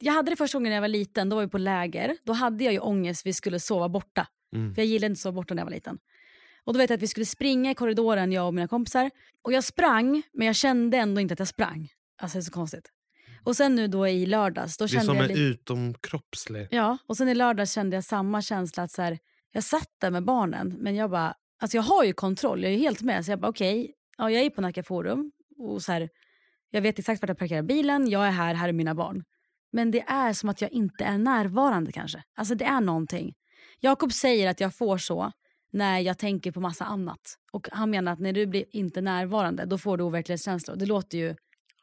[0.01, 2.17] Jag hade det första gången när jag var liten, då var vi på läger.
[2.25, 4.27] Då hade jag ju ångest vi skulle sova borta.
[4.57, 4.75] Mm.
[4.75, 5.99] För jag gillade inte att sova borta när jag var liten.
[6.65, 9.11] Och då vet jag att vi skulle springa i korridoren, jag och mina kompisar.
[9.43, 11.89] Och jag sprang, men jag kände ändå inte att jag sprang.
[12.23, 12.91] Alltså det är så konstigt.
[13.45, 15.41] Och sen nu då i lördags, då Det är kände som jag en lite...
[15.41, 16.69] utomkroppslig.
[16.71, 19.19] Ja, och sen i lördags kände jag samma känsla att så här,
[19.53, 22.77] jag satt där med barnen men jag bara, alltså jag har ju kontroll, jag är
[22.79, 23.25] helt med.
[23.25, 26.09] Så jag bara okej, ja, jag är på Nacka Forum och så här,
[26.71, 29.25] jag vet exakt vart jag parkerar bilen, jag är här, här är mina barn.
[29.73, 32.23] Men det är som att jag inte är närvarande kanske.
[32.37, 33.35] Alltså det är någonting.
[33.81, 35.33] Jakob säger att jag får så,
[35.73, 37.21] när jag tänker på massa annat.
[37.53, 40.77] Och han menar att när du blir inte närvarande då får du overklighetskänslor.
[40.77, 41.35] Det låter ju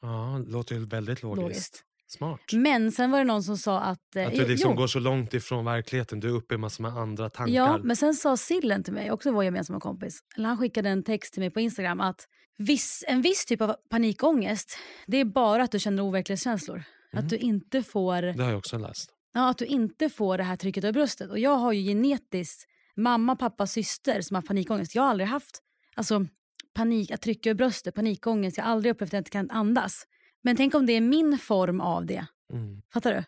[0.01, 1.41] Ja, det låter ju väldigt logiskt.
[1.41, 1.83] logiskt.
[2.09, 2.39] Smart.
[2.53, 4.15] Men sen var det någon som sa att...
[4.15, 6.19] eh, Att du liksom jo, går så långt ifrån verkligheten.
[6.19, 7.53] Du är uppe i massor med andra tankar.
[7.53, 11.03] Ja, men sen sa Sillen till mig, också vår gemensamma kompis, eller han skickade en
[11.03, 15.63] text till mig på Instagram att viss, en viss typ av panikångest, det är bara
[15.63, 16.83] att du känner overklighetskänslor.
[17.13, 17.25] Mm.
[17.25, 19.13] Att du inte får Det har jag också läst.
[19.33, 21.29] Ja, att du inte får det här trycket över bröstet.
[21.29, 24.95] Och jag har ju genetiskt mamma, pappa, syster som har panikångest.
[24.95, 25.61] Jag har aldrig haft
[25.95, 26.25] alltså,
[26.73, 28.57] panik, att trycka över bröstet, panikångest.
[28.57, 30.07] Jag har aldrig upplevt att jag inte kan andas.
[30.41, 32.25] Men tänk om det är min form av det.
[32.53, 32.81] Mm.
[32.93, 33.23] Fattar du?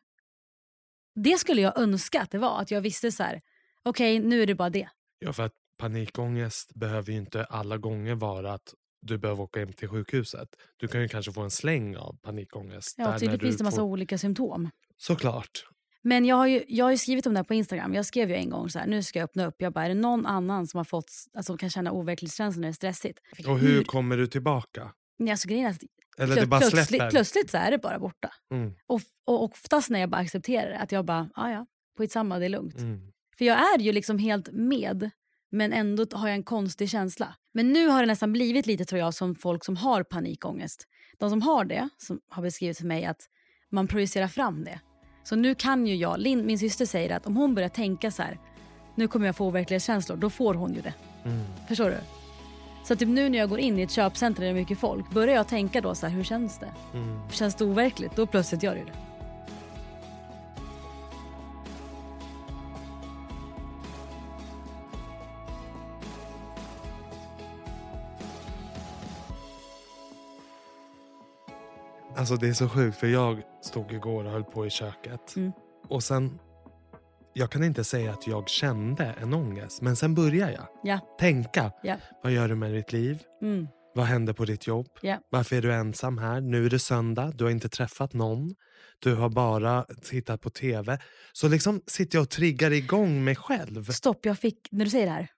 [1.15, 2.61] Det skulle jag önska att det var.
[2.61, 3.41] Att jag visste så här,
[3.83, 4.89] okej nu är det bara det.
[5.19, 9.73] Ja, för att panikångest behöver ju inte alla gånger vara att du behöver åka hem
[9.73, 10.49] till sjukhuset.
[10.77, 12.95] Du kan ju kanske få en släng av panikångest.
[12.97, 13.83] Ja, tydligt finns det massa får...
[13.83, 14.69] olika symptom.
[14.97, 15.65] Såklart.
[16.01, 17.93] Men jag har, ju, jag har skrivit om det här på Instagram.
[17.93, 19.55] Jag skrev ju en gång så här, nu ska jag öppna upp.
[19.57, 22.71] Jag bara, är det någon annan som har fått, alltså, kan känna overklighetskänslor när det
[22.71, 23.19] är stressigt?
[23.47, 24.91] Och hur kommer du tillbaka?
[25.19, 25.83] Nej, alltså, grejen är att
[26.17, 27.09] Eller det bara plötsligt, släpper?
[27.09, 28.33] plötsligt så är det bara borta.
[28.51, 31.65] Mm, Och, och oftast när jag bara accepterar det, att jag bara, ja ja,
[31.97, 32.77] skitsamma det är lugnt.
[32.77, 33.11] mm.
[33.37, 35.09] För jag är ju liksom helt med,
[35.51, 37.35] men ändå har jag en konstig känsla.
[37.53, 40.87] Men nu har det nästan blivit lite tror jag som folk som har panikångest.
[41.17, 43.21] De som har det, som har beskrivit för mig att
[43.71, 44.79] man projicerar fram det.
[45.23, 48.23] Så nu kan ju jag, Linn, min syster säger att om hon börjar tänka så
[48.23, 48.39] här,
[48.95, 50.93] nu kommer jag få overklighetskänslor, då får hon ju det.
[51.25, 51.39] Mm.
[51.67, 51.97] Förstår du?
[52.83, 55.11] Så typ nu när jag går in i ett köpcenter där det är mycket folk,
[55.11, 56.71] börjar jag tänka då så här, hur känns det?
[56.93, 57.19] Mm.
[57.31, 58.15] Känns det overkligt?
[58.15, 59.08] Då plötsligt gör det det.
[72.19, 75.35] Alltså det är så sjukt för jag stod igår och höll på i köket.
[75.35, 75.51] Mm.
[75.89, 76.39] Och sen,
[77.33, 79.81] jag kan inte säga att jag kände en ångest.
[79.81, 80.99] Men sen började jag Ja.
[81.19, 81.71] tänka.
[81.83, 81.95] Ja.
[82.23, 83.23] Vad gör du med ditt liv?
[83.41, 83.67] Mm.
[83.95, 84.87] Vad händer på ditt jobb?
[85.01, 85.17] Ja.
[85.29, 86.41] Varför är du ensam här?
[86.41, 88.55] Nu är det söndag, du har inte träffat någon.
[88.99, 90.99] Du har bara tittat på tv.
[91.33, 93.83] Så liksom sitter jag och triggar igång mig själv.
[93.83, 95.29] Stopp, jag fick, när du säger det här.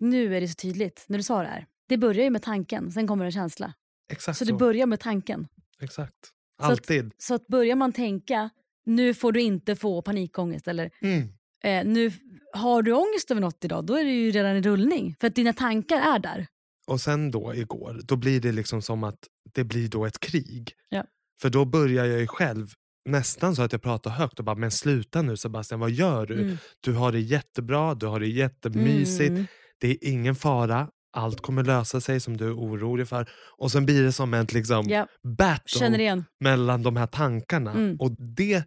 [0.00, 1.66] Nu är det så tydligt, när du sa det här.
[1.88, 3.72] Det börjar ju med tanken, sen kommer en känsla.
[4.12, 4.52] Exakt Så så.
[4.52, 5.48] det börjar med tanken.
[5.84, 6.14] Exakt.
[6.60, 7.12] Så att- Alltid.
[7.18, 8.50] Så att börjar man tänka,
[8.86, 11.28] nu får du inte få panikångest eller Mm.
[11.64, 12.12] eh, nu
[12.52, 15.16] har du ångest över något idag, då är det ju redan i rullning.
[15.20, 16.46] För att dina tankar är där.
[16.86, 19.18] Och sen då igår, då blir det liksom som att
[19.54, 20.72] det blir då ett krig.
[20.88, 21.04] Ja.
[21.40, 22.66] För då börjar jag ju själv
[23.08, 26.40] nästan så att jag pratar högt och bara “men sluta nu Sebastian, vad gör du?
[26.42, 26.56] Mm.
[26.80, 29.46] Du har det jättebra, du har det jättemysigt, Mm.
[29.80, 33.28] det är ingen fara, allt kommer lösa sig som du är orolig för”.
[33.58, 37.70] Och sen blir det som ett liksom Ja, battle mellan de här tankarna.
[37.70, 37.96] Mm.
[38.00, 38.64] Och det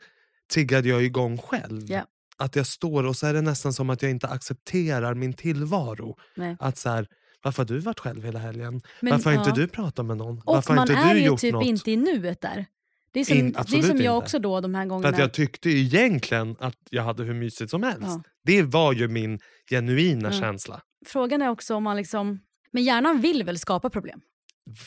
[0.54, 1.82] triggade jag igång själv.
[1.88, 2.02] Ja.
[2.38, 6.18] Att jag står och så är det nästan som att jag inte accepterar min tillvaro.
[6.36, 6.58] Nej.
[6.60, 7.08] Att så här,
[7.44, 8.82] varför har du varit själv hela helgen?
[9.02, 9.50] Men, varför har ja.
[9.50, 10.38] inte du pratat med någon?
[10.38, 11.66] Och varför man är ju typ något?
[11.66, 12.66] inte i nuet där.
[13.12, 15.10] Det är som, In- det är som jag också då de här För gångerna.
[15.10, 18.02] att jag tyckte egentligen att jag hade hur mysigt som helst.
[18.04, 18.22] Ja.
[18.44, 20.40] Det var ju min genuina Ja.
[20.40, 20.82] känsla.
[21.06, 22.40] Frågan är också om man liksom...
[22.72, 24.22] Men hjärnan vill väl skapa problem?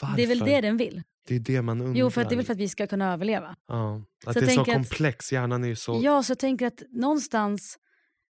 [0.01, 0.17] Varför?
[0.17, 1.03] Det är väl det den vill?
[1.29, 2.01] Det är det man undrar.
[2.01, 3.57] Jo, för att det är väl för att vi ska kunna överleva.
[3.69, 4.03] ja.
[4.27, 5.33] Att Så det är så tänker att- komplex.
[5.33, 6.01] Hjärnan är ju så...
[6.03, 7.79] Ja, så jag tänker att någonstans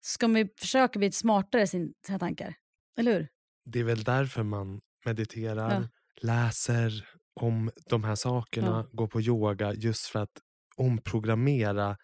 [0.00, 2.54] ska man ju försöka bli smartare i sin- sina tankar.
[2.98, 3.28] Eller hur?
[3.64, 5.88] Det är väl därför man mediterar, Ja.
[6.22, 7.08] läser
[7.40, 10.32] om de här sakerna, går på yoga just för att
[10.76, 11.96] omprogrammera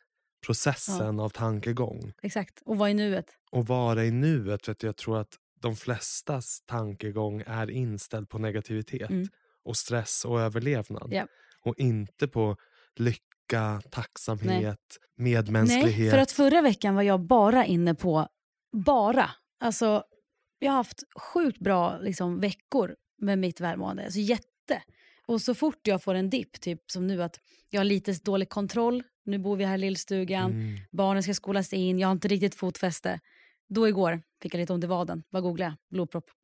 [0.47, 2.13] processen av tankegång.
[2.23, 2.63] Exakt.
[2.65, 3.27] Och vad är nuet?
[3.51, 4.65] Och vara i nuet.
[4.65, 9.29] För att jag tror att de flestas tankegång är inställd på negativitet Mm.
[9.65, 11.09] och stress och överlevnad.
[11.13, 11.27] Ja.
[11.61, 12.57] Och inte på
[12.97, 15.99] lycka, tacksamhet, medmänsklighet.
[15.99, 18.29] Nej, för att förra veckan var jag bara inne på
[18.73, 19.31] bara.
[19.61, 20.05] Alltså,
[20.59, 24.05] jag har haft sjukt bra liksom, veckor med mitt välmående.
[24.05, 24.83] Alltså jätte.
[25.27, 28.49] Och så fort jag får en dipp, typ som nu att jag har lite dålig
[28.49, 29.03] kontroll.
[29.25, 30.51] Nu bor vi här i lillstugan.
[30.53, 30.77] Mm.
[30.93, 31.99] Barnen ska skolas in.
[31.99, 33.21] Jag har inte riktigt fotfäste.
[33.69, 35.23] Då igår fick jag lite ont i vaden.
[35.31, 35.77] Vad googlade jag?
[35.91, 36.31] Blodpropp.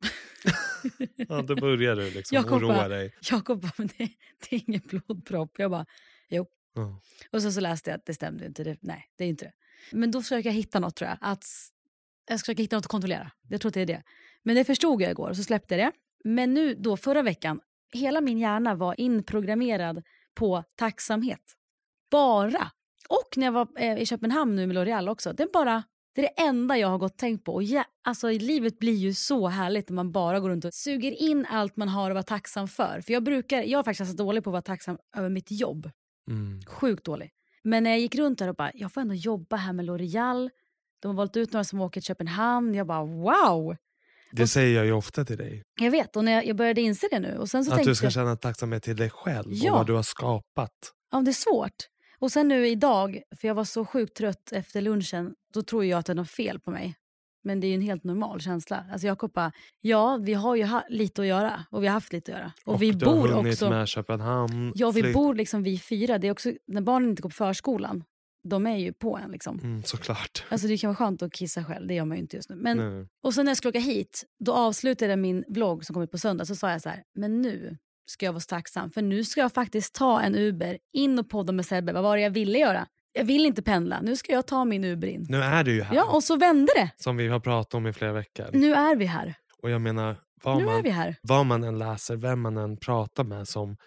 [1.15, 3.13] Ja, då börjar du liksom Jakob oroa bara- dig.
[3.31, 4.09] Jakob bara, men det,
[4.49, 5.59] det är ingen blodpropp.
[5.59, 5.85] Jag bara,
[6.29, 6.45] jo.
[6.75, 6.99] Ja.
[7.31, 8.63] Och så, så läste jag att det stämde inte.
[8.63, 9.51] Det, nej, det är inte det.
[9.91, 11.17] Men då försöker jag hitta något tror jag.
[11.21, 11.45] Att,
[12.29, 13.31] jag ska försöka hitta något att kontrollera.
[13.49, 14.03] Jag tror att det är det.
[14.43, 15.91] Men det förstod jag igår och så släppte jag det.
[16.29, 17.59] Men nu då förra veckan,
[17.93, 20.03] hela min hjärna var inprogrammerad
[20.35, 21.41] på tacksamhet.
[22.11, 22.71] Bara.
[23.09, 25.29] Och när jag var eh, i Köpenhamn nu med L'Oreal också.
[25.29, 25.83] Är bara
[26.15, 27.53] det är det enda jag har gått och tänkt på.
[27.53, 31.11] Och ja, alltså, livet blir ju så härligt när man bara går runt och suger
[31.11, 33.01] in allt man har att vara tacksam för.
[33.01, 35.89] För jag brukar, jag är faktiskt ganska dålig på att vara tacksam över mitt jobb.
[36.29, 36.61] Mm.
[36.67, 37.29] Sjukt dålig.
[37.63, 40.49] Men när jag gick runt där och bara, jag får ändå jobba här med L'Oreal.
[41.01, 42.73] De har valt ut några som åker till Köpenhamn.
[42.75, 43.75] Jag bara wow!
[44.31, 45.63] Det Och- säger jag ju ofta till dig.
[45.81, 47.37] Jag vet, och när jag, jag började inse det nu.
[47.37, 49.71] Och sen så Att du ska jag, känna tacksamhet till dig själv Ja.
[49.71, 50.71] och vad du har skapat.
[51.11, 51.75] ja, det är svårt.
[52.21, 55.99] Och sen nu idag, för jag var så sjukt trött efter lunchen, då tror jag
[55.99, 56.95] att det är något fel på mig.
[57.43, 58.85] Men det är ju en helt normal känsla.
[58.91, 62.13] Alltså Jakob bara, ja vi har ju ha, lite att göra och vi har haft
[62.13, 62.51] lite att göra.
[62.65, 64.71] Och, vi du har bor hunnit också, med Köpenhamn.
[64.75, 66.17] ja vi flytt- bor liksom vi fyra.
[66.17, 68.03] Det är också, när barnen inte går på förskolan,
[68.49, 69.59] de är ju på en liksom.
[69.59, 70.43] Mm, såklart.
[70.49, 72.55] Alltså det kan vara skönt att kissa själv, det gör man ju inte just nu.
[72.55, 73.07] Men, Nej.
[73.23, 76.11] och sen när jag skulle åka hit, då avslutade jag min vlogg som kom ut
[76.11, 76.45] på söndag.
[76.45, 77.77] Så sa jag så här, men nu
[78.11, 78.89] ska jag vara så tacksam.
[78.91, 81.93] För nu ska jag faktiskt ta en Uber in och podda med Sebbe.
[81.93, 82.87] Vad var det jag ville göra?
[83.13, 85.25] Jag vill inte pendla, nu ska jag ta min Uber in.
[85.29, 85.95] Nu är du ju här.
[85.95, 86.89] Ja, och så vände det.
[86.97, 88.45] Som vi har pratat om i flera veckor.
[88.53, 89.33] Nu är vi här.
[89.61, 91.15] Och jag menar, vad Nu är man, vi här.
[91.21, 93.77] vad man än läser, vem man än pratar med som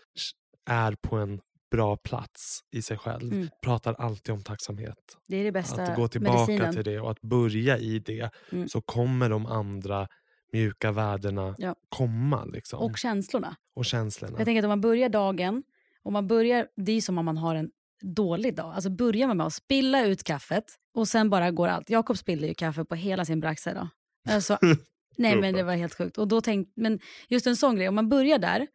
[0.70, 3.48] är på en bra plats i sig själv, Mm.
[3.62, 4.96] pratar alltid om tacksamhet.
[5.28, 6.74] Det är det bästa Att gå tillbaka medicinen.
[6.74, 8.68] till det och att börja i det Mm.
[8.68, 10.08] så kommer de andra
[10.54, 11.74] mjuka värdena Ja.
[11.88, 12.44] komma.
[12.44, 12.78] Liksom.
[12.78, 13.56] Och känslorna.
[13.76, 14.38] och känslorna.
[14.38, 15.62] Jag tänker att om man börjar dagen,
[16.02, 17.70] om man börjar, det är som om man har en
[18.02, 18.74] dålig dag.
[18.74, 20.64] Alltså börjar man med att spilla ut kaffet
[20.94, 21.90] och sen bara går allt.
[21.90, 23.88] Jakob spillde ju kaffe på hela sin braxa idag.
[24.28, 24.58] Alltså,
[25.16, 26.18] nej men det var helt sjukt.
[26.18, 28.66] Och då tänk, men just en sån grej, om man börjar där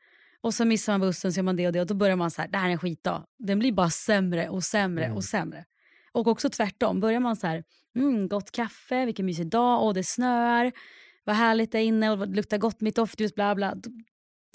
[0.41, 2.31] och så missar man bussen så gör man det och det och då börjar man
[2.31, 3.23] så här, det här är en skitdag.
[3.39, 5.17] Den blir bara sämre och sämre Mm.
[5.17, 5.65] och sämre.
[6.11, 7.63] Och också tvärtom, börjar man så här,
[7.95, 10.71] mm, gott kaffe, vilken mysig dag, och det snöar,
[11.29, 13.75] vad härligt det är inne och det luktar gott mitt doftljus, bla bla.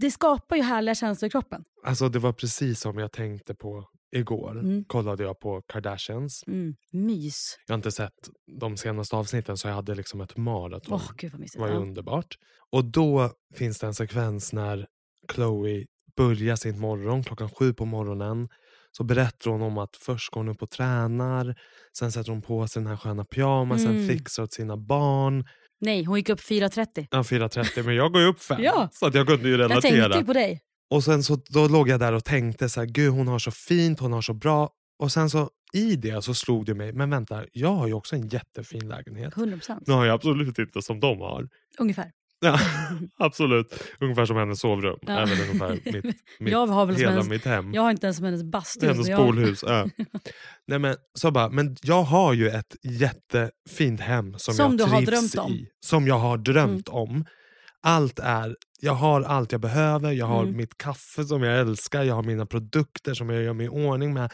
[0.02, 1.64] Det skapar ju härliga känslor i kroppen.
[1.86, 3.84] Alltså det var precis som jag tänkte på
[4.16, 4.58] igår.
[4.58, 4.84] Mm.
[4.84, 6.44] Kollade jag på Kardashians.
[6.46, 7.56] Mm, mys.
[7.66, 8.12] Jag har inte sett
[8.60, 10.94] de senaste avsnitten så jag hade liksom ett maraton.
[10.94, 11.54] Åh gud vad mysigt.
[11.54, 11.80] Det var ju Ja.
[11.80, 12.38] underbart.
[12.72, 14.86] Och då finns det en sekvens när
[15.34, 15.84] Chloe
[16.16, 18.48] börjar sin morgon klockan sju på morgonen.
[18.96, 21.54] Så berättar hon om att först går hon upp och tränar.
[21.98, 24.08] Sen sätter hon på sig den här sköna pyjamasen, Mm.
[24.08, 25.44] fixar åt sina barn.
[25.84, 27.06] Nej, hon gick upp 4.30.
[27.10, 28.58] Ja, 4.30 men jag går ju upp fem.
[28.62, 28.88] Ja.
[28.92, 30.18] Så att jag kunde ju Jag tänkte relatera.
[30.20, 30.60] ju på dig.
[30.90, 33.50] Och sen så då låg jag där och tänkte så här, gud hon har så
[33.50, 34.70] fint, hon har så bra.
[34.98, 38.16] Och sen så i det så slog det mig, men vänta, jag har ju också
[38.16, 39.34] en jättefin lägenhet.
[39.34, 39.82] 100%.
[39.86, 41.48] Nu har jag absolut inte som de har.
[41.78, 42.10] Ungefär.
[42.44, 42.58] Ja,
[43.18, 43.82] absolut.
[44.00, 44.98] Ungefär som hennes sovrum.
[45.02, 45.12] Ja.
[45.12, 46.04] Även ungefär mitt,
[46.40, 47.74] mitt, jag har väl hela hennes, mitt hem.
[47.74, 48.86] jag har inte ens som hennes bastu.
[48.86, 49.54] hennes så jag-.
[49.66, 49.86] Ja.
[50.66, 54.84] Nej, men, så bara, men jag har ju ett jättefint hem som, Som jag du
[54.84, 55.52] har trivs drömt om.
[55.52, 55.66] i.
[55.86, 57.24] Som jag har drömt om.
[57.86, 60.56] Allt är, jag har allt jag behöver, jag har Mm.
[60.56, 64.14] mitt kaffe som jag älskar, jag har mina produkter som jag gör mig i ordning
[64.14, 64.32] med.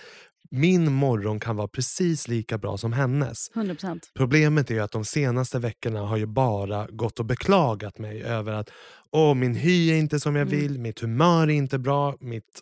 [0.51, 3.51] Min morgon kan vara precis lika bra som hennes.
[3.55, 4.01] 100%.
[4.17, 8.71] Problemet är att de senaste veckorna har ju bara gått och beklagat mig över att
[9.13, 10.61] Åh, min hy är inte som jag Mm.
[10.61, 12.61] vill, mitt humör är inte bra, mitt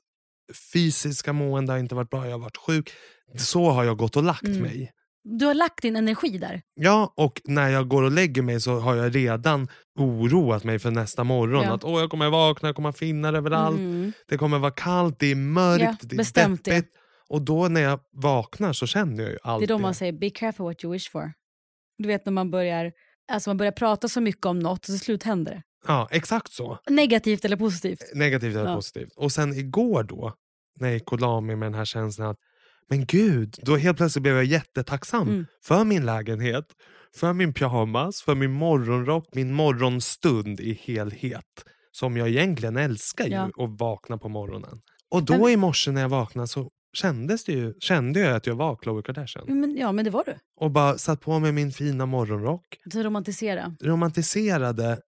[0.73, 2.91] fysiska mående har inte varit bra, jag har varit sjuk.
[3.39, 4.63] Så har jag gått och lagt Mm.
[4.63, 4.93] mig.
[5.25, 6.63] Du har lagt din energi där.
[6.75, 10.91] Ja, och när jag går och lägger mig så har jag redan oroat mig för
[10.91, 11.65] nästa morgon.
[11.65, 11.75] Ja.
[11.75, 14.13] Att åh, jag kommer vakna, jag kommer finna överallt, Mm.
[14.29, 16.87] det kommer vara kallt, det är mörkt, Ja, det är deppigt.
[17.29, 20.13] Och då när jag vaknar så känner jag ju allt Det är då man säger
[20.13, 21.33] be careful what you wish for.
[21.99, 22.93] Du vet när man börjar,
[23.33, 25.63] alltså man börjar prata så mycket om något och till slut händer det.
[25.87, 26.79] Ja, exakt så.
[26.91, 28.03] Negativt eller positivt.
[28.15, 28.75] Negativt eller Ja.
[28.77, 29.13] positivt.
[29.17, 30.35] Och sen igår då,
[30.81, 32.37] när jag gick och la mig med den här känslan att
[32.91, 35.47] men gud, då helt plötsligt blev jag jättetacksam Mm.
[35.65, 36.65] för min lägenhet,
[37.17, 41.65] för min pyjamas, för min morgonrock, min morgonstund i helhet.
[41.93, 43.45] Som jag egentligen älskar ju, Ja.
[43.45, 44.81] att vakna på morgonen.
[45.11, 48.47] Och då Men- i morse när jag vaknade så kändes det ju, kände jag att
[48.47, 49.61] jag var Khloe Kardashian.
[49.61, 50.35] Men, ja men det var du.
[50.57, 53.75] Och bara satt på mig min fina morgonrock, Så romantisera.
[53.81, 55.01] romantiserade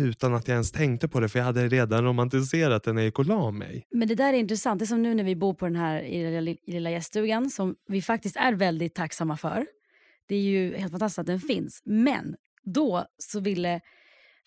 [0.00, 3.06] utan att jag ens tänkte på det för jag hade redan romantiserat det när jag
[3.06, 3.86] gick och la mig.
[3.90, 4.78] Men det där är intressant.
[4.78, 7.50] Det är som nu när vi bor på den här i lilla, i lilla gäststugan
[7.50, 9.66] som vi faktiskt är väldigt tacksamma för.
[10.28, 11.82] Det är ju helt fantastiskt att den finns.
[11.84, 13.80] Men då så ville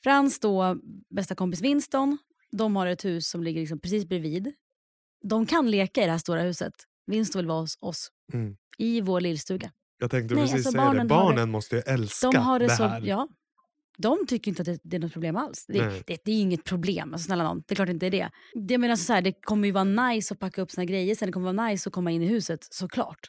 [0.03, 0.77] Frans då,
[1.15, 2.17] bästa kompis Winston,
[2.51, 4.53] de har ett hus som ligger liksom precis bredvid.
[5.23, 6.73] De kan leka i det här stora huset.
[7.07, 8.11] Winston vill vara hos oss.
[8.33, 8.55] Mm.
[8.77, 9.71] I vår lillstuga.
[9.97, 12.59] Jag tänkte Nej, precis alltså säga det, barnen har barnen måste ju älska De har
[12.59, 13.01] det, det så, här.
[13.01, 13.27] ja.
[13.97, 15.65] De tycker inte att det, det är något problem alls.
[15.67, 17.13] Det, det, det är inget problem.
[17.13, 18.29] Alltså, snälla någon, det är klart inte är det.
[18.53, 21.25] Det, menar så här, det kommer ju vara nice att packa upp sina grejer, sen
[21.25, 23.19] det kommer vara nice att komma in i huset, såklart.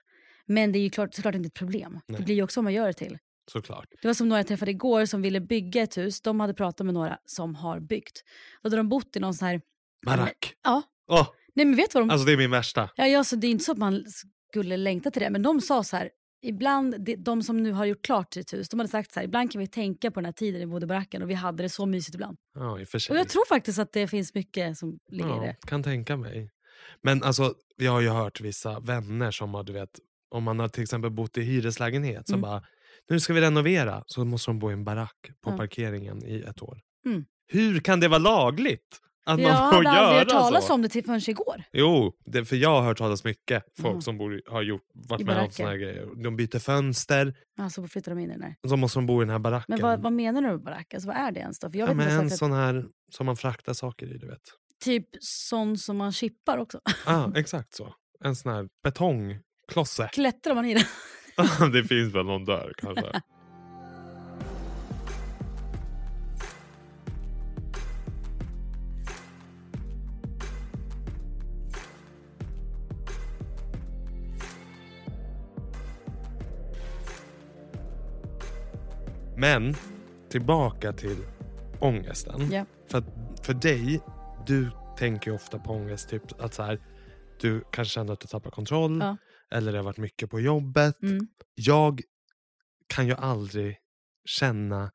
[0.46, 2.00] Men det är ju klart, såklart inte ett problem.
[2.06, 2.18] Nej.
[2.18, 3.18] Det blir ju också vad man gör det till.
[3.50, 3.86] Såklart.
[4.02, 6.20] Det var som några jag träffade igår som ville bygga ett hus.
[6.20, 8.22] De hade pratat med några som har byggt.
[8.62, 9.60] Då hade de bott i någon sån här...
[10.06, 10.54] Barack.
[10.64, 10.82] Ja.
[11.08, 12.10] Åh, Nej men vet du vad de...
[12.12, 12.90] alltså det är min värsta.
[12.96, 14.04] Ja, ja, så det är inte så att man
[14.50, 15.30] skulle längta till det.
[15.30, 16.10] Men de sa så här,
[16.42, 19.52] ibland, de, som nu har gjort klart sitt hus, de hade sagt så här, ibland
[19.52, 21.86] kan vi tänka på den här tiden bodde i baracken och vi hade det så
[21.86, 22.36] mysigt ibland.
[22.54, 23.12] Ja, i och för sig.
[23.14, 25.56] Och jag tror faktiskt att det finns mycket som ligger i ja, det.
[25.66, 26.50] kan tänka mig.
[27.02, 29.90] Men alltså, jag har ju hört vissa vänner som har, du vet,
[30.30, 32.40] om man har till exempel bott i hyreslägenhet så Mm.
[32.42, 32.62] bara,
[33.10, 34.02] nu ska vi renovera.
[34.06, 35.56] Så måste de bo i en barack på Ja.
[35.56, 36.78] parkeringen i ett år.
[37.06, 37.24] Mm.
[37.52, 38.98] Hur kan det vara lagligt?
[39.24, 40.74] Att jag man får hade aldrig hört talas så?
[40.74, 41.62] om det till förrän igår.
[41.72, 43.64] Jo, det, för jag har hört talas mycket.
[43.80, 44.02] Folk Mm.
[44.02, 46.08] som bor, har gjort, varit I med om såna här grejer.
[46.22, 49.24] De byter fönster, Alltså flyttar de in i den och så måste de bo i
[49.24, 49.64] den här baracken.
[49.68, 50.94] Men vad, vad menar du med barack?
[50.94, 51.70] Alltså, vad är det ens då?
[51.70, 54.26] För jag ja, vet men inte en sån här som man fraktar saker i, du
[54.26, 54.40] vet.
[54.84, 56.80] Typ sån som man chippar också.
[57.06, 57.94] Ja, exakt så.
[58.24, 60.08] En sån här betongklosse.
[60.12, 60.84] Klättrar man i den?
[61.72, 63.06] det finns väl någon där kanske.
[79.42, 79.74] Men
[80.28, 81.16] tillbaka till
[81.80, 82.52] ångesten.
[82.52, 82.66] Ja.
[82.86, 83.02] För,
[83.42, 84.00] för dig,
[84.46, 86.08] du tänker ju ofta på ångest.
[86.08, 86.80] Typ att så här,
[87.40, 88.98] du kanske känner att du tappar kontroll.
[89.00, 89.16] Ja.
[89.50, 91.02] Eller det har varit mycket på jobbet.
[91.02, 91.28] Mm.
[91.54, 92.00] Jag
[92.86, 93.78] kan ju aldrig
[94.24, 94.90] känna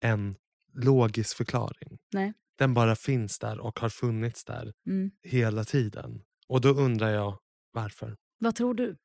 [0.00, 0.34] en
[0.74, 1.98] logisk förklaring.
[2.12, 2.32] Nej.
[2.58, 5.10] Den bara finns där och har funnits där Mm.
[5.22, 6.22] hela tiden.
[6.48, 7.38] Och då undrar jag
[7.72, 8.16] varför.
[8.38, 8.96] Vad tror du?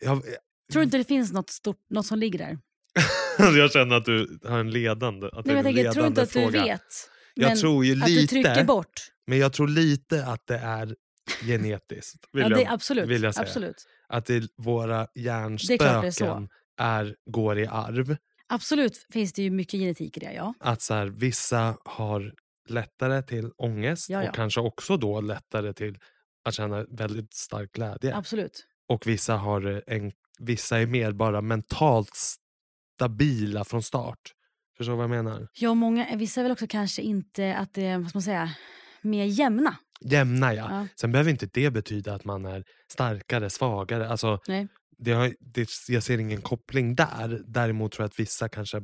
[0.00, 0.22] Jag,
[0.72, 2.58] Tror du inte det finns något, stort, något som ligger där?
[3.56, 6.32] jag känner att du har en ledande, att Nej, jag tänker, tror ledande inte att
[6.32, 6.62] du fråga.
[6.62, 6.82] vet.
[7.34, 9.00] Jag men tror ju att du trycker lite, bort.
[9.26, 10.94] men jag tror lite att det är
[11.42, 12.24] genetiskt.
[12.32, 13.08] Vill Ja, det, jag, absolut.
[13.08, 13.46] vill jag säga.
[13.46, 13.86] absolut.
[14.08, 18.16] Att det, våra hjärnspöken det är är, går i arv.
[18.46, 20.54] Absolut finns det ju mycket genetik i det, ja.
[20.60, 22.32] Att så här, vissa har
[22.68, 24.28] lättare till ångest Ja, ja.
[24.28, 25.98] och kanske också då lättare till
[26.44, 28.16] att känna väldigt stark glädje.
[28.16, 28.66] Absolut.
[28.88, 32.16] Och vissa, har eh, en, vissa är mer bara mentalt
[32.98, 34.18] stabila från start.
[34.76, 35.48] Förstår du vad jag menar?
[35.54, 38.50] Ja, många, vissa är väl också kanske inte att det är, vad man säga,
[39.02, 39.76] mer jämna.
[40.00, 40.66] Jämna ja.
[40.70, 40.86] Ja.
[41.00, 44.08] Sen behöver inte det betyda att man är starkare, svagare.
[44.08, 44.68] Alltså, Nej.
[44.98, 47.42] det har, det, jag ser ingen koppling där.
[47.46, 48.82] Däremot tror jag att vissa kanske...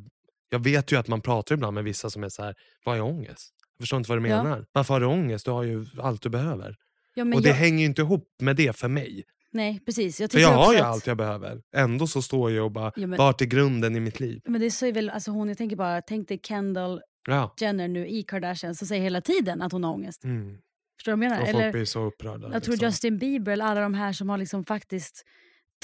[0.51, 3.01] Jag vet ju att man pratar ibland med vissa som är så här, vad är
[3.03, 3.51] ångest?
[3.79, 4.43] Jag förstår inte vad du Ja.
[4.43, 4.65] menar.
[4.73, 5.45] Varför har du ångest?
[5.45, 6.75] Du har ju allt du behöver.
[7.15, 9.23] Ja, och det jag, hänger ju inte ihop med det för mig.
[9.55, 10.21] Nej, precis.
[10.21, 11.63] Jag För jag har ju att, allt jag behöver.
[11.77, 14.41] Ändå så står jag och bara, Ja, men- vart är grunden i mitt liv?
[14.45, 17.55] Men det säger väl, alltså hon, jag tänker bara, tänk dig Kendall Ja.
[17.61, 20.25] Jenner nu i Kardashian som säger hela tiden att hon har ångest.
[20.25, 20.59] Mm.
[20.99, 21.43] Förstår du vad jag menar?
[21.43, 22.53] Och Eller, folk blir så upprörda.
[22.53, 22.87] jag tror liksom.
[22.89, 25.25] Justin Bieber eller alla de här som har liksom faktiskt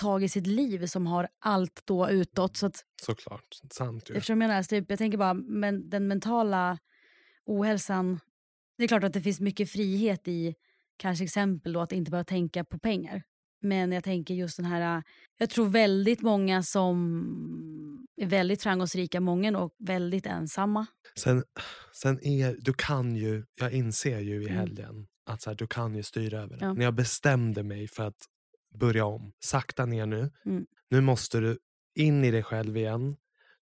[0.01, 2.57] tagit sitt liv som har allt då utåt.
[2.57, 3.45] Så att, Såklart.
[3.73, 4.15] Sant ju.
[4.15, 4.63] vad jag, menar?
[4.63, 6.79] Så typ, jag tänker bara, men den mentala
[7.47, 8.21] ohälsan.
[8.79, 10.55] Det är klart att det finns mycket frihet i
[10.97, 13.23] kanske exempel då att inte behöva tänka på pengar.
[13.61, 15.03] Men jag tänker just den här,
[15.39, 20.87] jag tror väldigt många som är väldigt framgångsrika, många och väldigt ensamma.
[21.19, 21.45] Sen,
[21.93, 24.59] sen är, du kan ju, jag inser ju i Mm.
[24.59, 26.65] helgen att så här, du kan ju styra över det.
[26.65, 26.73] Ja.
[26.73, 28.17] När jag bestämde mig för att
[28.75, 30.31] börja om, sakta ner nu.
[30.47, 30.67] Mm.
[30.91, 31.59] Nu måste du
[31.95, 33.17] in i dig själv igen.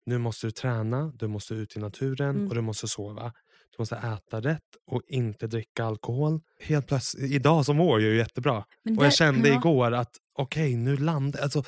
[0.06, 2.48] Nu måste du träna, du måste ut i naturen Mm.
[2.48, 3.32] och du måste sova.
[3.76, 6.40] Du måste äta rätt och inte dricka alkohol.
[6.60, 8.64] Helt plötsligt, idag så mår jag ju jättebra.
[8.84, 9.54] Men Och jag där- kände ja.
[9.54, 11.62] igår att okej, nu landar alltså,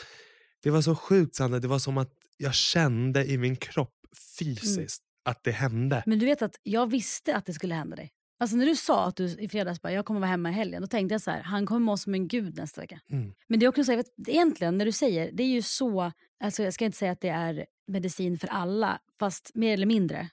[0.63, 3.95] Det var så sjukt Sandra, det var som att jag kände i min kropp
[4.39, 6.03] fysiskt att det hände.
[6.07, 8.11] Men du vet att jag visste att det skulle hända dig.
[8.41, 10.83] Alltså när du sa att du i fredags bara, jag kommer vara hemma i helgen,
[10.83, 13.01] då tänkte jag så här, han kommer må som en gud nästa vecka.
[13.11, 13.33] Mm.
[13.49, 16.13] Men det är också så, jag vet, egentligen när du säger, det är ju så,
[16.45, 20.29] alltså jag ska inte säga att det är medicin för alla, fast mer eller mindre.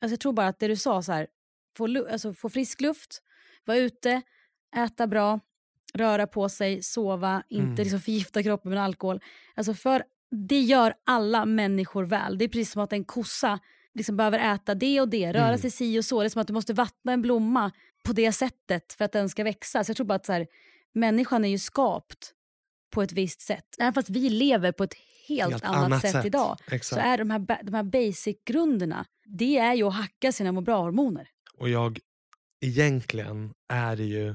[0.00, 1.26] Alltså jag tror bara att det du sa, så här,
[1.76, 3.22] få, alltså få frisk luft,
[3.64, 4.22] vara ute,
[4.76, 5.40] äta bra,
[5.94, 7.76] röra på sig, sova, inte Mm.
[7.76, 9.20] liksom förgifta kroppen med alkohol.
[9.54, 10.02] Alltså för
[10.48, 12.38] det gör alla människor väl.
[12.38, 13.58] Det är precis som att en kossa
[13.94, 15.58] liksom behöver äta det och det, röra Mm.
[15.58, 16.20] sig si och så.
[16.20, 17.70] Det är som att du måste vattna en blomma
[18.04, 19.84] på det sättet för att den ska växa.
[19.84, 20.46] Så jag tror bara att så här,
[20.92, 22.34] människan är ju skapt
[22.90, 23.64] på ett visst sätt.
[23.78, 24.94] Även fast vi lever på ett
[25.28, 26.86] helt, Helt annat, sätt, idag Exakt.
[26.86, 31.28] så är de här, de här basic-grunderna, det är ju att hacka sina må bra-hormoner.
[31.54, 31.98] Och jag,
[32.60, 34.34] egentligen är det ju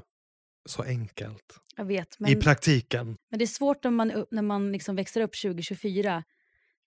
[0.65, 1.59] så enkelt.
[1.75, 3.17] Jag vet, I men, praktiken.
[3.29, 6.23] men det är svårt när man, när man liksom växer upp 2024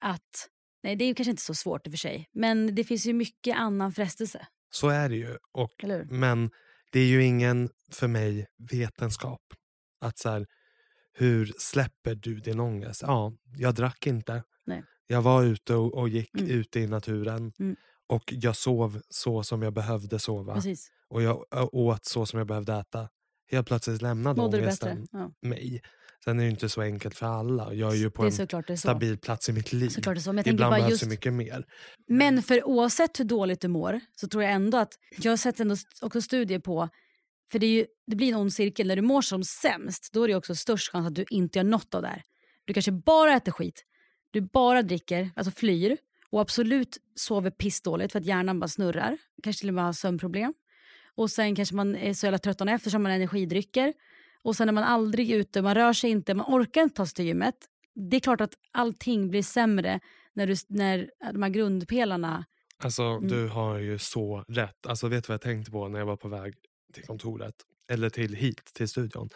[0.01, 0.49] att...
[0.83, 2.29] Nej, det är ju kanske inte så svårt i och för sig.
[2.33, 4.47] Men det finns ju mycket annan frestelse.
[4.71, 5.37] Så är det ju.
[5.53, 6.05] Och, Eller hur?
[6.05, 6.51] men
[6.93, 9.41] det är ju ingen, för mig, vetenskap.
[10.01, 10.47] Att så här,
[11.19, 13.03] hur släpper du din ångest?
[13.03, 14.43] Ja, jag drack inte.
[14.67, 14.85] Nej.
[15.07, 16.51] Jag var ute och, och gick Mm.
[16.51, 17.53] ute i naturen.
[17.59, 17.77] Mm.
[18.09, 20.55] Och jag sov så som jag behövde sova.
[20.55, 20.91] Precis.
[21.09, 21.45] Och jag
[21.75, 23.09] åt så som jag behövde äta.
[23.51, 25.33] Helt plötsligt lämnade Mådde ångesten Ja.
[25.43, 25.83] mig.
[26.25, 27.73] Sen är det inte så enkelt för alla.
[27.75, 29.89] Jag är ju på är en stabil plats i mitt liv.
[29.89, 30.43] Såklart så.
[30.45, 31.03] Ibland behövs just...
[31.03, 31.65] det mycket mer.
[32.09, 35.61] Men för oavsett hur dåligt du mår så tror jag ändå att, jag har sett
[35.61, 36.89] ändå också studier på,
[37.53, 40.29] för det, ju, det blir en ond cirkel, när du mår som sämst då är
[40.29, 42.23] det också störst chans att du inte gör något av det här.
[42.65, 43.85] Du kanske bara äter skit,
[44.31, 45.97] du bara dricker, alltså flyr
[46.31, 50.55] och absolut sover pissdåligt för att hjärnan bara snurrar, kanske till och med har sömnproblem.
[51.15, 53.95] Och sen kanske man är så jävla trött dagen efter så man energidrycker.
[54.43, 57.15] Och sen är man aldrig ute, man rör sig inte, man orkar inte ta sig
[57.15, 57.55] till gymmet.
[57.95, 60.01] Det är klart att allting blir sämre
[60.33, 62.45] när, du, när de här grundpelarna...
[62.83, 63.29] Alltså Mm.
[63.29, 64.87] du har ju så rätt.
[64.87, 66.55] Alltså vet du vad jag tänkte på när jag var på väg
[66.93, 67.55] till kontoret?
[67.91, 69.29] Eller till hit, till studion.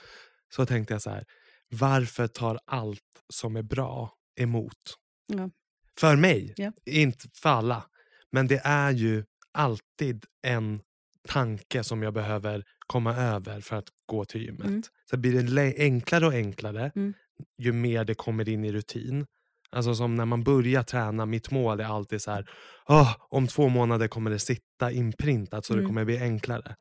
[0.55, 1.25] Så tänkte jag så här.
[1.69, 3.01] Varför tar allt
[3.33, 4.97] som är bra emot?
[5.27, 5.51] Ja.
[5.99, 6.73] För mig, Ja.
[6.87, 7.85] inte för alla.
[8.33, 10.81] Men det är ju alltid en
[11.29, 14.67] tanke som jag behöver komma över för att gå till gymmet.
[14.67, 14.83] Mm.
[15.11, 17.15] Så blir det enklare och enklare Mm.
[17.59, 19.27] ju mer det kommer in i rutin.
[19.71, 22.51] Alltså som när man börjar träna, mitt mål är alltid så här,
[22.89, 25.89] "Åh, om två månader kommer det sitta inprintat så det Mm.
[25.89, 26.77] kommer bli enklare.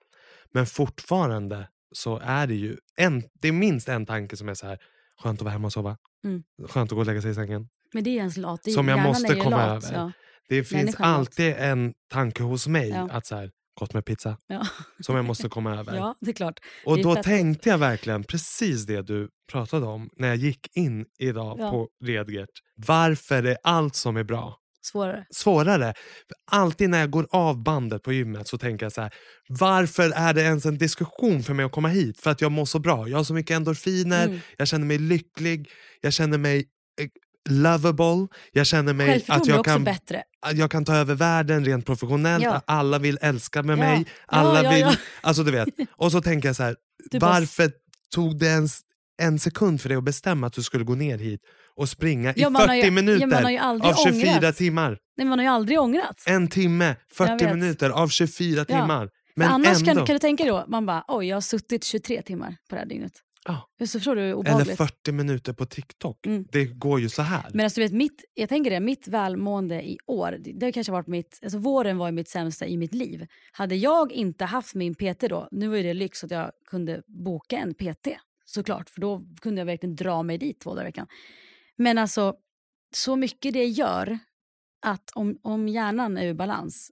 [0.54, 4.68] Men fortfarande så är det ju en, det är minst en tanke som är så
[4.68, 4.78] här,
[5.24, 5.97] skönt att vara hemma och sova.
[6.24, 6.43] Mm.
[6.70, 7.70] Skönt att gå och lägga sig i sängen.
[7.93, 8.62] Men det är ens lat.
[8.64, 9.95] Det är, Som jag måste komma lat, över.
[9.97, 10.12] Ja.
[10.50, 11.18] Det finns Människan lat.
[11.20, 13.10] alltid en tanke hos mig Ja.
[13.12, 14.68] att så här, gott med pizza Ja.
[15.00, 15.95] som jag måste komma över.
[15.95, 16.60] ja, det är klart.
[16.86, 21.06] och det då tänkte jag verkligen precis det du pratade om när jag gick in
[21.20, 22.50] idag på Redgert.
[22.76, 25.25] Varför är allt som är bra Svårare.
[25.32, 25.93] svårare?
[26.51, 29.13] Alltid när jag går av bandet på gymmet så tänker jag så här.
[29.49, 32.21] Varför är det ens en diskussion för mig att komma hit?
[32.21, 33.07] För att jag mår så bra.
[33.07, 34.39] Jag har så mycket endorfiner, Mm.
[34.57, 35.69] jag känner mig lycklig,
[36.01, 36.57] jag känner mig
[37.01, 37.07] eh,
[37.49, 40.23] lovable, jag känner mig att jag kan bättre.
[40.53, 42.61] jag kan ta över världen rent professionellt, Ja.
[42.67, 43.77] alla vill älska med Ja.
[43.77, 44.05] mig.
[44.27, 44.97] Alla ja, vill.
[45.21, 45.69] Alltså du vet.
[45.95, 46.75] Och så tänker jag så här,
[47.11, 47.71] varför
[48.15, 48.80] tog det ens
[49.21, 51.41] en sekund för dig att bestämma att du skulle gå ner hit
[51.80, 54.55] och springa i man har 40 ju- minuter ja, av 24 ångrat.
[54.57, 54.97] timmar?
[55.17, 56.23] Nej, man har ju aldrig ångrat.
[56.27, 57.55] En timme, Jag 40 vet.
[57.55, 58.65] minuter av 24 Ja.
[58.65, 59.05] timmar.
[59.05, 59.86] För Men annars ändå.
[59.95, 62.75] kan, kan du tänka dig då, man bara oj jag har suttit 23 timmar på
[62.75, 63.11] det här dygnet.
[63.45, 63.69] Ja.
[63.80, 64.77] Så förstår du Eller obehagligt.
[64.77, 66.25] 40 minuter på TikTok.
[66.25, 66.45] Mm.
[66.51, 67.45] Det går ju så här.
[67.53, 70.71] Men alltså, du vet, mitt, jag tänker det, mitt välmående i år, det, det har
[70.71, 73.25] kanske varit mitt, alltså våren var ju mitt sämsta i mitt liv.
[73.51, 77.01] Hade jag inte haft min PT då, nu var ju det lyx att jag kunde
[77.07, 78.07] boka en PT
[78.45, 81.07] såklart, för då kunde jag verkligen dra mig dit två dagar i veckan.
[81.80, 82.34] Men alltså,
[82.95, 84.19] så mycket det gör
[84.82, 86.91] att om, om hjärnan är ur balans,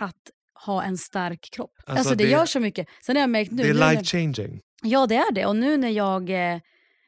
[0.00, 0.30] att
[0.64, 1.72] ha en stark kropp.
[1.76, 2.88] Alltså, Alltså, det, det- gör så mycket.
[3.06, 3.62] Sen har jag märkt nu...
[3.62, 4.60] det är life changing.
[4.82, 5.46] Ja, det är det.
[5.46, 6.30] Och nu när jag...
[6.30, 6.60] Eh,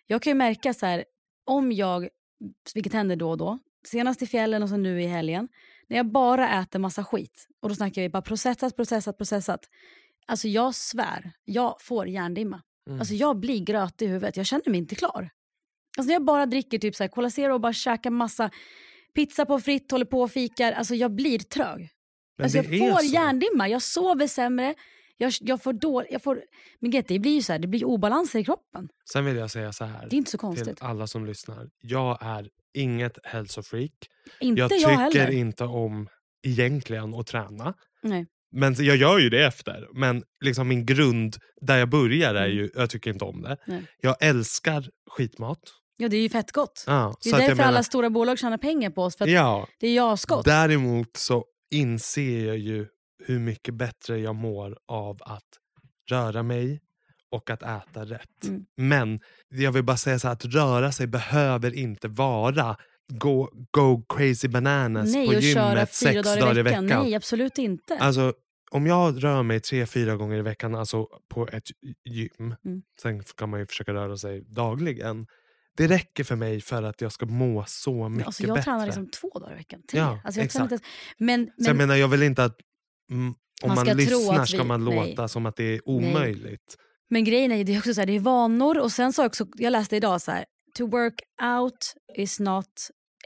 [0.06, 1.04] jag kan ju märka så här,
[1.44, 2.08] om jag,
[2.74, 5.48] vilket händer då och då, senast i fjällen och så nu i helgen,
[5.88, 9.60] när jag bara äter massa skit, och då snackar vi bara processat, processat, processat.
[10.26, 12.62] Alltså jag svär, jag får hjärndimma.
[12.88, 13.00] Mm.
[13.00, 15.30] Alltså jag blir gröt i huvudet, jag känner mig inte klar.
[15.96, 18.50] Alltså när jag bara dricker typ så här Cola Zero och bara käkar massa
[19.14, 21.88] pizza på fritt, håller på och fikar, alltså jag blir trög.
[22.38, 23.06] Men Alltså jag får så.
[23.14, 24.74] hjärndimma, jag sover sämre,
[25.16, 26.42] jag, jag får dåligt, jag får...
[26.80, 28.88] Men Grete, det blir ju så här, det blir obalanser i kroppen.
[29.12, 30.06] Sen vill jag säga så här.
[30.10, 30.82] Det är inte så till konstigt.
[30.82, 31.68] alla som lyssnar.
[31.80, 33.90] Jag är inget hälsofreak.
[34.40, 34.78] Inte jag jag,
[35.10, 35.30] tycker heller.
[35.30, 36.08] inte om
[36.46, 37.74] egentligen att träna.
[38.02, 38.26] Nej.
[38.52, 39.88] Men jag gör ju det efter.
[39.94, 42.56] Men liksom min grund, där jag börjar, är Mm.
[42.56, 43.56] ju jag tycker inte om det.
[43.66, 43.82] Nej.
[44.00, 45.58] Jag älskar skitmat.
[45.96, 46.84] Ja, det är ju fett gott.
[46.86, 49.86] Ja, Det är därför menar, alla stora bolag tjänar pengar på oss, för ja, det
[49.86, 50.44] är ju asgott.
[50.44, 52.86] däremot så inser jag ju
[53.26, 55.42] hur mycket bättre jag mår av att
[56.10, 56.80] röra mig
[57.30, 58.44] och att äta rätt.
[58.44, 58.64] Mm.
[58.76, 62.76] Men jag vill bara säga så här, att röra sig behöver inte vara
[63.12, 66.86] go, go crazy bananas Nej, på och gymmet sex dagar i veckan.
[66.86, 67.98] Nej, absolut inte.
[67.98, 68.32] Alltså,
[68.70, 71.64] om jag rör mig tre, fyra gånger i veckan alltså på ett
[72.04, 72.82] gym, Mm.
[73.02, 75.26] sen kan man ju försöka röra sig dagligen.
[75.76, 78.64] Det räcker för mig för att jag ska må så mycket alltså, jag bättre.
[78.64, 79.82] tränar liksom två dagar i veckan.
[79.90, 80.00] Tre.
[80.00, 80.72] Ja, alltså, jag exakt.
[80.72, 80.84] inte,
[81.18, 82.56] men, Så jag men, menar, jag vill inte att
[83.10, 85.08] mm, om Man man, ska lyssnar att ska vi- man nej.
[85.10, 86.76] låta som att det är omöjligt.
[87.10, 88.78] men grejen är det är också så här, det är vanor.
[88.78, 90.44] Och sen så jag också, jag läste idag så här,
[90.78, 92.68] to work out is not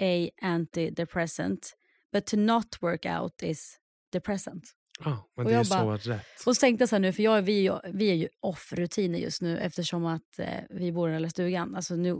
[0.00, 1.72] a antidepressant,
[2.12, 3.76] but to not work out is
[4.12, 4.62] depressant.
[5.04, 6.26] Ja, men Och det är jag bara- så rätt.
[6.46, 9.42] Och så tänkte jag så här nu, för jag, vi, vi är ju off-rutiner just
[9.42, 11.76] nu eftersom att eh, vi bor i den här stugan.
[11.76, 12.16] Alltså nu,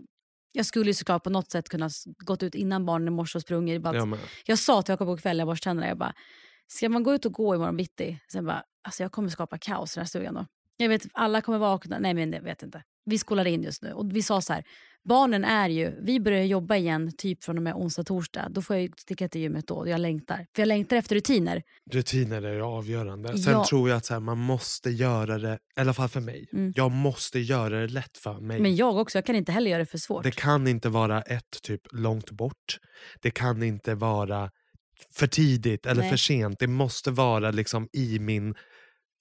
[0.52, 3.42] jag skulle ju såklart på något sätt kunna gått ut innan barnen i morse och
[3.42, 3.82] sprungit.
[3.82, 6.14] Bara att- Ja, men, Jag sa till Jakob på kvällen, jag borstar tänderna, jag bara,
[6.66, 8.20] ska man gå ut och gå imorgon bitti?
[8.32, 10.46] Sen bara, alltså jag kommer skapa kaos i den här stugan då.
[10.76, 12.82] Jag vet, alla kommer vakna, nej men jag vet inte.
[13.04, 14.64] Vi skolar in just nu och vi sa så här,
[15.04, 18.48] barnen är ju, vi börjar jobba igen typ från och med onsdag, torsdag.
[18.50, 20.36] Då får jag sticka till gymmet då, jag längtar.
[20.36, 21.62] För jag längtar efter rutiner.
[21.90, 23.38] rutiner är avgörande.
[23.38, 23.64] Sen Ja.
[23.68, 26.72] tror jag att så här, man måste göra det, i alla fall för mig, Mm.
[26.76, 28.60] jag måste göra det lätt för mig.
[28.60, 30.22] Men jag också, jag kan inte heller göra det för svårt.
[30.24, 32.78] Det kan inte vara ett typ långt bort.
[33.22, 34.50] Det kan inte vara
[35.14, 36.10] för tidigt eller Nej.
[36.10, 36.58] för sent.
[36.58, 38.54] Det måste vara liksom i min,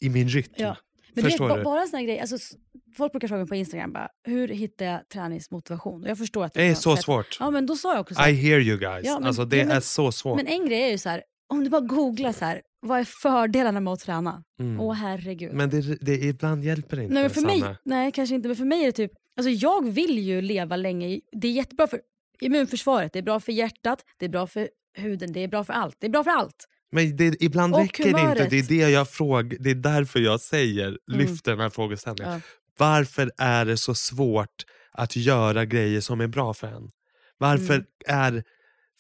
[0.02, 0.54] i min rytm.
[0.58, 0.78] Ja.
[1.14, 1.56] Men Förstår du?
[1.56, 2.52] ba- bara såna grejer, alltså, s-
[2.98, 6.04] folk brukar fråga mig på Instagram bara, hur hittar jag träningsmotivation?
[6.04, 7.06] Och jag förstår att Det är kan så fett.
[7.06, 7.38] svårt.
[7.40, 9.06] Ja men då sa jag också så här, I hear you guys.
[9.06, 10.36] Ja, men- alltså, det ja, men- är så svårt.
[10.38, 13.04] men en grej är ju så här, om du bara googlar så här, vad är
[13.04, 14.44] fördelarna med att träna?
[14.60, 14.80] mm.
[14.80, 15.54] Åh herregud.
[15.54, 17.14] Men det, det, ibland hjälper det inte.
[17.14, 17.78] nej men för mig, Sanna.
[17.86, 21.20] nej kanske inte, men för mig är det typ, alltså jag vill ju leva länge,
[21.32, 22.00] det är jättebra för
[22.42, 25.74] immunförsvaret, det är bra för hjärtat, det är bra för huden, det är bra för
[25.74, 25.96] allt.
[26.00, 26.66] Det är bra för allt.
[26.92, 28.22] Men det, ibland Och räcker det inte.
[28.22, 28.50] humöret.
[28.50, 31.00] Det är, det, jag frågar, det är därför jag säger, Mm.
[31.20, 32.34] lyfter den här frågeställningen.
[32.34, 32.40] Ja.
[32.78, 36.90] Varför är det så svårt att göra grejer som är bra för en?
[37.38, 37.86] Varför Mm.
[38.08, 38.44] är...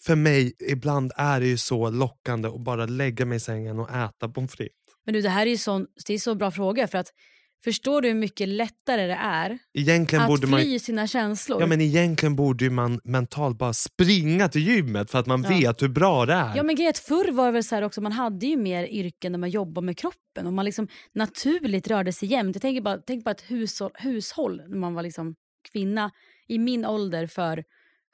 [0.02, 3.90] För mig, ibland är det ju så lockande att bara lägga mig i sängen och
[3.96, 4.76] äta pommes frites.
[5.06, 7.08] Men du det här är ju sån, det är så bra fråga för att
[7.64, 10.80] förstår du hur mycket lättare det är Egentligen att borde fly man...
[10.80, 11.62] sina känslor?
[11.62, 15.50] Ja, men egentligen borde man mentalt bara springa till gymmet för att man Ja.
[15.50, 16.56] vet hur bra det är.
[16.56, 19.32] Ja men att förr var det väl så här också, man hade ju mer yrken
[19.32, 22.56] där man jobbade med kroppen och man liksom naturligt rörde sig jämt.
[22.56, 25.36] Jag tänker bara, tänk bara ett hushåll, hushåll när man var liksom
[25.72, 26.12] kvinna
[26.48, 27.64] i min ålder för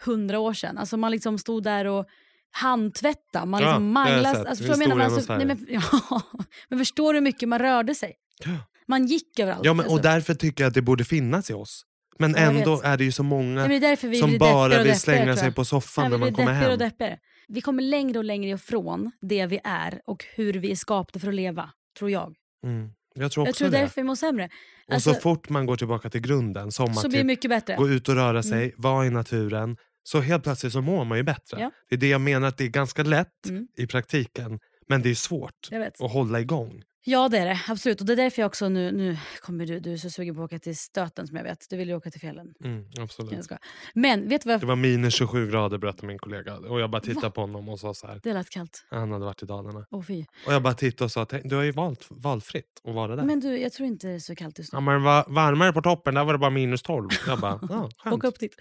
[0.05, 0.77] hundra år sedan.
[0.77, 2.05] Alltså man liksom stod där och
[2.51, 4.35] handtvätta, man Ja, liksom jag manglas.
[4.45, 5.09] Alltså, förstår menar?
[5.09, 5.65] Historien alltså, nej, men,
[6.09, 6.21] ja,
[6.69, 8.13] men förstår du hur mycket man rörde sig?
[8.45, 8.51] Ja.
[8.87, 9.65] Man gick överallt.
[9.65, 9.95] Ja, men, alltså.
[9.97, 11.85] och därför tycker jag att det borde finnas i oss.
[12.19, 15.35] Men Ja, jag ändå är det ju så många vi som bara och vill slänga
[15.35, 15.55] sig jag.
[15.55, 16.71] på soffan när man kommer hem.
[16.71, 17.17] och.
[17.47, 21.27] Vi kommer längre och längre ifrån det vi är och hur vi är skapade för
[21.27, 22.33] att leva, tror jag.
[22.63, 22.89] Mm.
[23.15, 23.77] Jag tror Jag också tror det.
[23.77, 24.49] därför vi mår sämre.
[24.87, 27.49] Och Alltså, så fort man går tillbaka till grunden, som så att blir typ mycket
[27.49, 27.75] bättre.
[27.75, 31.23] gå ut och röra sig, vara i naturen, så helt plötsligt så mår man ju
[31.23, 31.59] bättre.
[31.61, 31.71] Ja.
[31.89, 33.67] Det är det jag menar, att det är ganska lätt Mm.
[33.77, 36.83] i praktiken, men det är svårt Jag att hålla igång.
[37.07, 37.99] Ja det är det, absolut.
[38.01, 40.41] Och det är därför jag också nu, nu kommer du, du är så sugen på
[40.41, 41.69] att åka till Stöten som jag vet.
[41.69, 42.53] Du vill ju åka till fjällen.
[42.63, 43.47] Mm, absolut.
[43.93, 44.67] Men vet du vad Det jag...
[44.67, 46.55] var minus 27 grader berättade min kollega.
[46.57, 47.31] Och jag bara tittade Va?
[47.31, 48.19] på honom och sa så här.
[48.23, 48.85] Det lät kallt.
[48.89, 49.85] Han hade varit i Dalarna.
[49.91, 50.25] Åh fy.
[50.47, 53.23] Och jag bara tittade och sa, "Tänk, du har ju valt valfritt att vara där.
[53.23, 54.77] Men du, jag tror inte det är så kallt just nu.
[54.77, 57.09] Ja, men det var varmare på toppen, där var det bara minus 12.
[57.27, 57.89] Jag bara, ja.
[58.11, 58.55] Åka upp dit.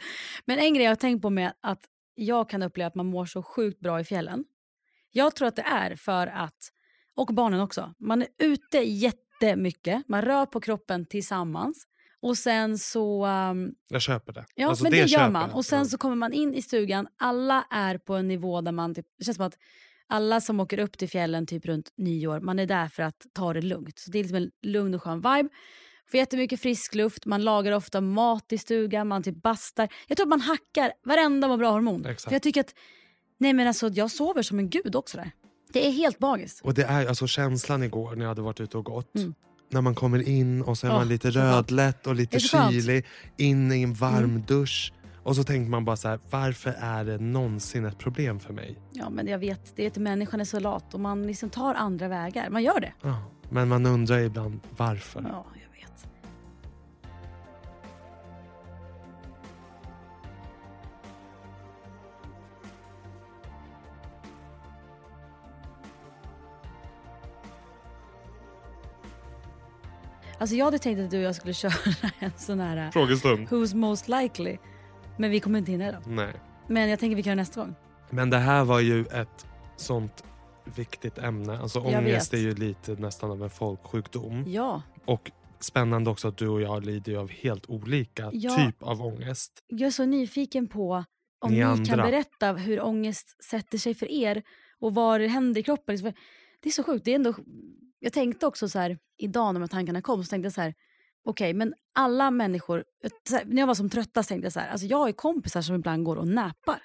[0.44, 1.80] Men en grej jag har tänkt på med att
[2.14, 4.44] jag kan uppleva att man mår så sjukt bra i fjällen.
[5.12, 6.70] Jag tror att det är för att,
[7.16, 10.02] och barnen också, man är ute jättemycket.
[10.08, 11.86] Man rör på kroppen tillsammans.
[12.20, 13.26] Och sen så...
[13.26, 14.44] um, Jag köper det.
[14.54, 15.50] Ja, Alltså, men det, gör köper man.
[15.50, 17.06] Och sen så kommer man in i stugan.
[17.18, 18.94] Alla är på en nivå där man...
[18.94, 19.58] Typ, det känns som att
[20.06, 23.52] alla som åker upp till fjällen typ runt nyår, man är där för att ta
[23.52, 23.98] det lugnt.
[23.98, 25.48] Så Det är liksom en lugn och skön vibe.
[26.10, 29.88] Får jättemycket frisk luft, man lagar ofta mat i stugan, man typ bastar.
[30.08, 32.06] Jag tror att man hackar varenda bra hormon.
[32.06, 32.24] Exakt.
[32.24, 32.74] För jag tycker att...
[33.38, 35.30] Nej men alltså jag sover som en gud också där.
[35.74, 36.60] Det är helt magiskt.
[36.64, 39.16] Och det är alltså känslan igår när jag hade varit ute och gått.
[39.16, 39.34] Mm.
[39.70, 43.04] När man kommer in och så är Åh, man lite rödlätt och lite kylig.
[43.36, 44.42] In i en varm Mm.
[44.46, 44.92] dusch.
[45.22, 48.78] Och så tänker man bara så här, varför är det någonsin ett problem för mig?
[48.92, 51.74] Ja men jag vet, det är att människan är så lat och man liksom tar
[51.74, 52.50] andra vägar.
[52.50, 52.92] Man gör det.
[53.02, 55.24] Ja, Men man undrar ibland varför.
[55.28, 55.46] Ja,
[70.44, 71.72] Alltså jag hade tänkt att du och jag skulle köra
[72.18, 73.48] en sån här uh, Frågestund.
[73.48, 74.58] Who's most likely?
[75.18, 76.02] Men vi kommer inte hinna idag.
[76.06, 76.32] Nej.
[76.68, 77.74] Men jag tänker vi kan göra nästa gång.
[78.10, 80.24] Men det här var ju ett sånt
[80.76, 81.58] viktigt ämne.
[81.58, 82.40] Alltså Jag ångest vet.
[82.40, 84.44] är ju lite nästan av en folksjukdom.
[84.46, 85.30] Ja, Och
[85.60, 88.56] spännande också att du och jag lider av helt olika Ja.
[88.56, 89.52] typ av ångest.
[89.66, 91.04] jag är så nyfiken på
[91.38, 94.42] om Ni ni, kan berätta hur ångest sätter sig för er
[94.78, 95.96] och vad det händer i kroppen.
[96.60, 97.04] Det är så sjukt.
[97.04, 97.34] Det är ändå,
[98.04, 100.74] jag tänkte också så här, idag när de tankarna kom, så tänkte jag så här,
[101.24, 102.84] okej men alla människor,
[103.30, 105.74] här, när jag var som tröttast tänkte jag så här, alltså jag har kompisar som
[105.74, 106.82] ibland går och näpar.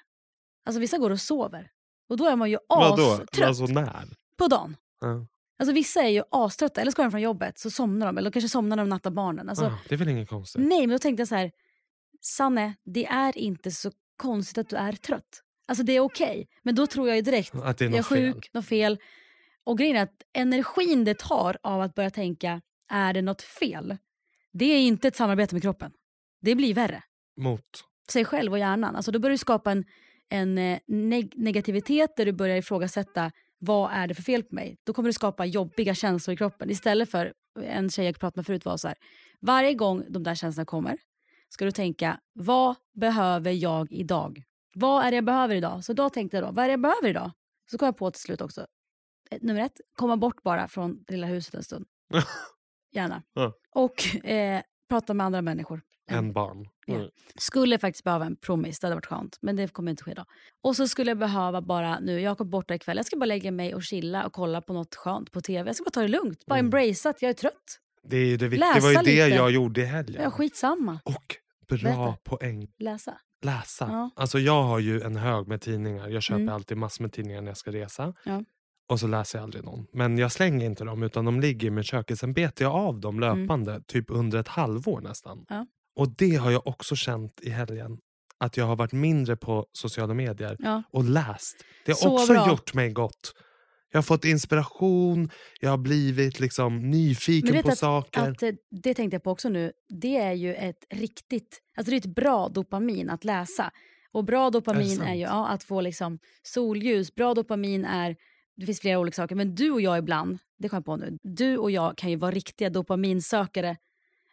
[0.64, 1.70] Alltså vissa går och sover.
[2.08, 3.02] Och då är man ju Vadå?
[3.02, 4.08] astrött Alltså när?
[4.36, 4.76] på dagen.
[5.00, 5.26] Ja.
[5.58, 8.48] Alltså vissa är ju aströtta, eller ska de från jobbet så somnar de, eller kanske
[8.48, 9.48] somnar de nattar barnen.
[9.48, 10.62] Alltså, Ah, det är väl inget konstigt?
[10.62, 11.52] Nej, men då tänkte jag så här.
[12.20, 15.42] Sanne, det är inte så konstigt att du är trött.
[15.68, 16.48] Alltså det är okej.
[16.62, 18.32] Men då tror jag ju direkt, Att det är jag är något fel?
[18.34, 18.98] sjuk, något fel.
[19.64, 23.96] Och grejen är att energin det tar av att börja tänka, är det något fel?
[24.52, 25.92] Det är inte ett samarbete med kroppen.
[26.40, 27.02] Det blir värre.
[27.36, 27.84] Mot?
[28.10, 28.96] Sig själv och hjärnan.
[28.96, 29.84] Alltså då börjar du skapa en,
[30.28, 34.76] en eh, neg- negativitet där du börjar ifrågasätta, vad är det för fel på mig?
[34.84, 36.70] Då kommer du skapa jobbiga känslor i kroppen.
[36.70, 37.32] Istället för,
[37.64, 38.96] en tjej jag pratade med förut var så här,
[39.40, 40.98] varje gång de där känslorna kommer
[41.48, 44.42] ska du tänka, vad behöver jag idag?
[44.74, 45.84] Vad är det jag behöver idag?
[45.84, 47.30] Så då tänkte jag då, vad är det jag behöver idag?
[47.70, 48.66] Så kom jag på till slut också, eh,
[49.40, 51.86] nummer ett, komma bort bara från det lilla huset en stund.
[52.92, 53.22] Gärna.
[53.34, 53.52] Ja.
[53.74, 55.82] Och eh, prata med andra människor.
[56.10, 56.68] En barn?
[56.86, 56.94] Ja.
[56.94, 57.08] Mm.
[57.36, 59.38] Skulle faktiskt behöva en promis, det hade varit skönt.
[59.42, 60.26] Men det kommer inte ske idag.
[60.62, 63.50] Och så skulle jag behöva bara nu, jag gått borta ikväll, jag ska bara lägga
[63.50, 65.68] mig och chilla och kolla på något skönt på tv.
[65.68, 66.66] Jag ska bara ta det lugnt, bara Mm.
[66.66, 67.78] embrace att jag är trött.
[68.02, 69.36] Det, är det, det var ju det lite.
[69.36, 70.22] jag gjorde i helgen.
[70.22, 71.00] Ja, skitsamma.
[71.04, 71.36] Och
[71.68, 72.16] bra Berätta.
[72.24, 72.68] poäng.
[72.78, 73.18] Läsa.
[73.42, 73.86] Läsa.
[73.90, 74.10] Ja.
[74.16, 76.08] Alltså jag har ju en hög med tidningar.
[76.08, 76.54] Jag köper Mm.
[76.54, 78.14] alltid massor med tidningar när jag ska resa.
[78.24, 78.44] Ja.
[78.90, 79.86] Och så läser jag aldrig någon.
[79.92, 82.10] Men jag slänger inte dem utan de ligger i mitt kök.
[82.18, 83.82] Sen betar jag av dem löpande.
[83.86, 85.32] Typ under ett halvår nästan.
[85.32, 85.44] Mm.
[85.48, 85.66] Ja.
[85.96, 87.98] Och det har jag också känt i helgen.
[88.38, 90.82] Att jag har varit mindre på sociala medier Ja.
[90.92, 91.56] och läst.
[91.86, 92.48] Det har Så också bra.
[92.48, 93.32] gjort mig gott.
[93.92, 95.30] Jag har fått inspiration,
[95.60, 98.30] jag har blivit liksom nyfiken på att- saker.
[98.30, 99.72] Att, eh, det tänkte jag på också nu.
[100.00, 103.70] Det är ju ett riktigt, alltså det är ett bra dopamin att läsa.
[104.12, 105.10] Och bra dopamin är, sant?
[105.16, 107.14] ju ja, att få liksom solljus.
[107.14, 108.16] Bra dopamin är,
[108.56, 111.18] det finns flera olika saker, men du och jag ibland, det kom jag på nu,
[111.22, 113.76] du och jag kan ju vara riktiga dopaminsökare.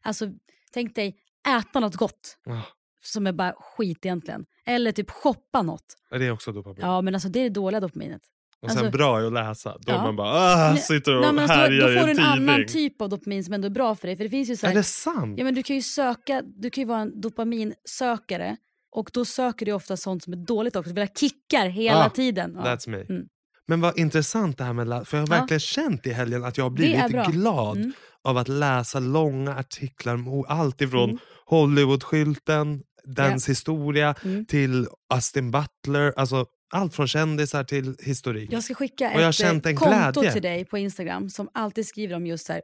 [0.01, 0.25] Alltså
[0.71, 1.15] tänk dig
[1.59, 2.61] äta något gott Ah,
[3.03, 4.45] som är bara skit egentligen.
[4.65, 5.85] Eller typ shoppa något.
[6.11, 6.77] är det också dopamin?
[6.81, 8.21] Ja men alltså det är det dåliga dopaminet.
[8.61, 9.77] och sen alltså- bra är att läsa.
[9.79, 9.99] Då Ja.
[9.99, 10.29] är man bara
[10.71, 13.01] ah, sitter och Nej, men alltså, härjar då i får du en en annan typ
[13.01, 14.15] av dopamin som ändå är bra för dig.
[14.17, 15.37] För det finns ju så Är här, det sant?
[15.39, 18.57] Ja, men du kan ju söka, du kan ju vara en dopaminsökare
[18.91, 20.89] och då söker du ofta sånt som är dåligt också.
[20.89, 22.53] Du vill ha kickar hela Ah, tiden.
[22.55, 22.63] Ja.
[22.75, 22.97] That's me.
[23.01, 23.27] Mm.
[23.67, 25.39] Men vad intressant det här med För jag har Ja.
[25.41, 27.93] verkligen känt i helgen att jag har blivit glad Mm.
[28.23, 31.19] av att läsa långa artiklar om allt ifrån Mm.
[31.45, 34.45] Hollywoodskylten, dens historia, Mm.
[34.45, 36.13] till Austin Butler.
[36.17, 38.51] Alltså allt från kändisar till historik.
[38.53, 40.33] Jag ska skicka Och ett eh, en konto glädje.
[40.33, 42.61] till dig på Instagram som alltid skriver om just så här,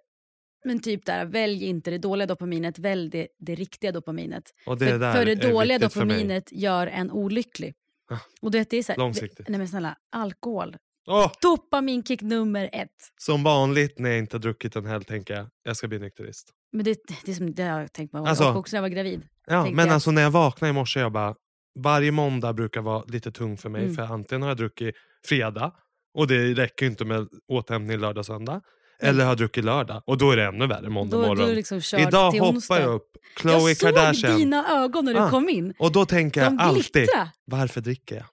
[0.65, 4.43] men typ där, välj inte det dåliga dopaminet, välj det, det riktiga dopaminet.
[4.65, 7.73] Det för, för det dåliga dopaminet gör en olycklig.
[8.11, 9.49] Ah, Och du vet, det är så här.
[9.49, 10.75] Nej men snälla, alkohol.
[11.07, 12.89] Åh, Dopaminkick nummer ett.
[13.17, 16.49] som vanligt när jag inte har druckit en helg tänker jag jag ska bli nykterist.
[16.71, 18.89] Men det, det, är som, det har jag tänkt mig Alltså, också när jag var
[18.89, 19.21] gravid.
[19.47, 19.93] Ja, men jag.
[19.93, 21.35] alltså när jag vaknade i morse jag bara
[21.79, 23.95] varje måndag brukar vara lite tung för mig Mm.
[23.95, 24.95] för antingen har jag druckit
[25.27, 25.71] fredag
[26.13, 28.61] och det räcker inte med återhämtning lördag söndag.
[28.99, 31.49] Eller har jag druckit lördag och då är det ännu värre måndag Då, morgon.
[31.49, 32.79] liksom Idag hoppar onsdag.
[32.81, 34.37] jag upp, Khloe jag såg Kardashian.
[34.37, 35.29] dina ögon när du Ah.
[35.29, 35.73] kom in.
[35.79, 37.07] Och då tänker jag alltid,
[37.45, 38.25] varför dricker jag?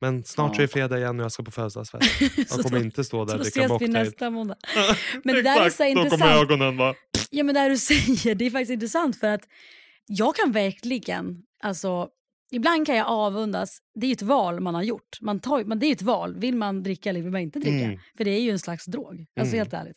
[0.00, 0.54] Men snart Ja.
[0.54, 2.20] så är det fredag igen och jag ska på födelsedagsfest.
[2.36, 3.90] Jag Så kommer inte stå där Så och dricka ses vi mocktail.
[3.92, 4.56] nästa måndag.
[5.24, 6.42] Men det där är så då kommer intressant.
[6.42, 6.94] ögonen vara...
[7.30, 9.40] Ja, men det du säger, det är faktiskt intressant för att
[10.06, 12.08] jag kan verkligen, alltså
[12.52, 15.18] ibland kan jag avundas, det är ju ett val man har gjort.
[15.20, 17.58] Man tar, man, det är ju ett val, vill man dricka eller vill man inte
[17.58, 17.84] dricka?
[17.84, 17.98] Mm.
[18.16, 19.58] För det är ju en slags drog, alltså Mm.
[19.58, 19.96] helt ärligt.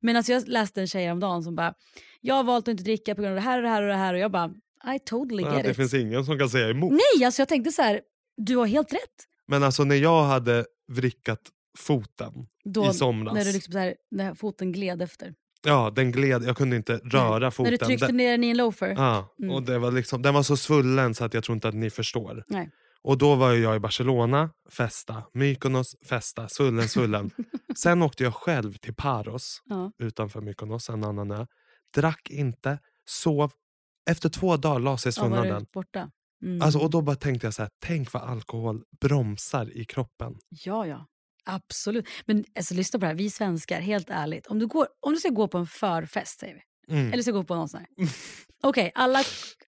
[0.00, 1.74] Men alltså jag läste en tjej dagen som bara,
[2.20, 3.88] jag har valt att inte dricka på grund av det här och det här och
[3.88, 4.50] det här och jag bara,
[4.94, 5.76] I totally Ja, get det it.
[5.76, 6.92] finns ingen som kan säga emot.
[6.92, 8.00] Nej, alltså jag tänkte så här,
[8.36, 9.00] du har helt rätt.
[9.48, 11.40] Men alltså när jag hade vrickat
[11.78, 12.32] foten
[12.64, 13.34] Då, i somras.
[13.34, 15.34] När du liksom så här, när foten gled efter.
[15.66, 16.42] Ja, den gled.
[16.44, 17.72] Jag kunde inte röra foten.
[17.72, 18.88] När du tryckte den, ner den i en loafer.
[18.96, 19.50] ja, Mm.
[19.54, 21.90] och det var liksom, den var så svullen så att jag tror inte att ni
[21.90, 22.44] förstår.
[22.46, 22.70] Nej.
[23.02, 25.22] Och då var jag i Barcelona, festa.
[25.34, 26.48] Mykonos, festa.
[26.48, 27.30] Svullen, svullen.
[27.76, 29.92] Sen åkte jag själv till Paros Ja.
[29.98, 31.46] utanför Mykonos, en annan ö.
[31.94, 33.52] Drack inte, sov.
[34.10, 35.62] Efter två dagar la sig Ja, var svullnaden.
[35.62, 36.10] du borta.
[36.44, 36.62] Mm.
[36.62, 40.34] Alltså, och då bara tänkte jag så här, tänk vad alkohol bromsar i kroppen.
[40.48, 41.06] Ja, ja.
[41.44, 42.08] Absolut.
[42.26, 44.46] Men alltså, lyssna på det här, vi svenskar, helt ärligt.
[44.46, 46.94] Om du, går, om du ska gå på en förfest, säger vi.
[46.94, 47.12] Mm.
[47.12, 48.08] Eller ska gå på någon sån här.
[48.62, 49.18] Okej, alla,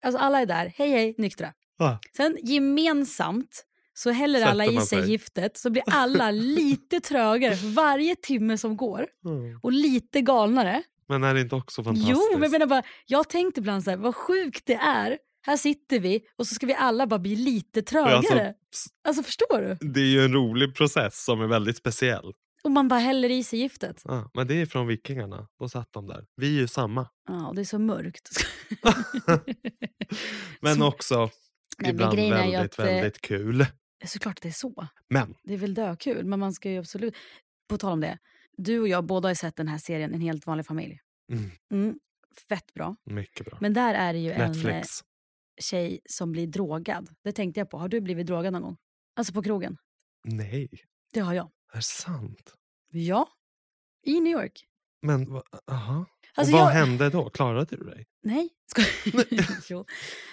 [0.03, 0.73] alltså, alla är där.
[0.77, 1.53] Hej, hej, nyktra.
[1.79, 3.65] Ah, Sen gemensamt
[3.95, 5.11] så häller Sätter alla i sig sig.
[5.11, 9.07] giftet så blir alla lite trögare för varje timme som går.
[9.25, 9.61] mm.
[9.63, 10.83] Och lite galnare.
[11.09, 12.11] Men är det inte också fantastiskt?
[12.11, 15.19] Jo, men jag menar bara, jag har tänkt ibland så här, vad sjukt det är.
[15.47, 18.17] Här sitter vi och så ska vi alla bara bli lite trögare.
[18.49, 19.89] alltså, Alltså, förstår du?
[19.93, 22.33] det är ju en rolig process som är väldigt speciell.
[22.63, 24.03] Och man bara häller i sig giftet.
[24.05, 25.49] Ja, men det är från vikingarna.
[25.59, 26.25] Då satt de där.
[26.37, 27.09] Vi är ju samma.
[27.29, 28.31] Ja, och det är så mörkt.
[30.61, 31.31] Men Så- också Nej,
[31.79, 33.67] men ibland ju väldigt, att, eh, väldigt kul.
[34.07, 34.87] Såklart att det är så.
[35.11, 37.15] Men Det är väl dökul, men man ska ju absolut...
[37.69, 38.19] På tal om det,
[38.57, 40.99] du och jag båda har sett den här serien En helt vanlig familj.
[41.33, 41.51] Mm.
[41.73, 41.99] Mm,
[42.49, 42.97] fett bra.
[43.05, 43.59] mycket bra.
[43.61, 44.89] Men där är det ju en eh, Netflix.
[45.61, 47.09] Tjej som blir drogad.
[47.25, 47.79] Det tänkte jag på.
[47.79, 48.77] Har du blivit drogad någon gång?
[49.17, 49.77] Alltså på krogen?
[50.25, 50.69] Nej,
[51.13, 51.51] Det har jag.
[51.73, 52.55] är det sant?
[52.93, 53.29] Ja.
[54.07, 54.65] I New York.
[55.03, 56.07] Men va- aha.
[56.35, 57.31] Alltså, och vad jag- hände då?
[57.31, 58.07] Klarade du dig?
[58.23, 58.49] Nej.
[58.67, 58.83] Ska...
[59.69, 59.85] jo.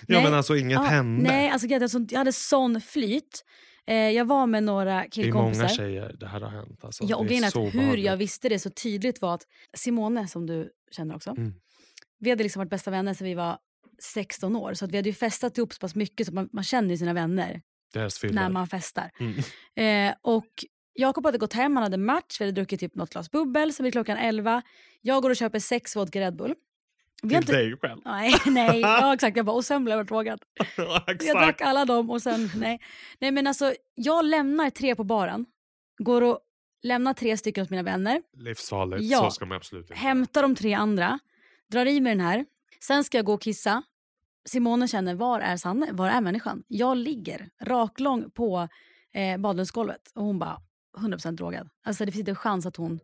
[0.08, 0.24] Ja Nej.
[0.24, 1.24] men alltså inget Ja, hände.
[1.24, 3.46] Nej, alltså, jag, hade sån, jag hade sån flyt.
[3.88, 5.64] Eh, jag var med några det är killkompisar.
[5.64, 6.84] många tjejer det här har hänt.
[6.84, 8.06] Alltså, Ja, och det är grejen är så att hur behagligt.
[8.06, 9.48] jag visste det så tydligt var att
[9.78, 11.54] Simone, som du känner också, Mm.
[12.20, 13.58] vi hade liksom varit bästa vänner sedan vi var
[14.04, 14.74] 16 år.
[14.74, 16.98] Så att vi hade ju festat ihop så pass mycket så man, man känner ju
[16.98, 17.62] sina vänner
[18.32, 19.12] när man festar.
[19.20, 20.10] Mm.
[20.10, 23.32] Eh, och Jakob hade gått hem, han hade match, vi hade druckit typ något glas
[23.32, 24.62] bubbel, så vid klockan 11.
[25.02, 26.56] Jag går och köper sex vodka Red Bull.
[27.24, 28.02] Vi Till dig själv.
[28.06, 29.38] Nej, nej, ja, exakt.
[29.38, 30.40] Jag bara, och sen blev jag drogad.
[30.78, 32.82] Ja, Jag drack alla dem och sen, nej.
[33.20, 35.46] Nej men alltså, jag lämnar tre på baren.
[35.98, 36.40] Går och
[36.84, 38.22] lämnar tre stycken hos mina vänner.
[38.38, 39.20] Livsfarligt, Ja.
[39.20, 39.94] så ska man absolut inte.
[39.94, 41.20] Hämtar de tre andra.
[41.72, 42.46] Drar i mig den här.
[42.80, 43.84] Sen ska jag gå och kissa.
[44.46, 45.92] Simone känner, var är Sanne?
[45.92, 46.64] Var är människan?
[46.68, 48.68] Jag ligger raklång på
[49.14, 50.62] eh, badrumsgolvet och hon bara
[50.98, 51.70] 100% drogad.
[51.84, 53.00] Alltså det finns inte chans att hon...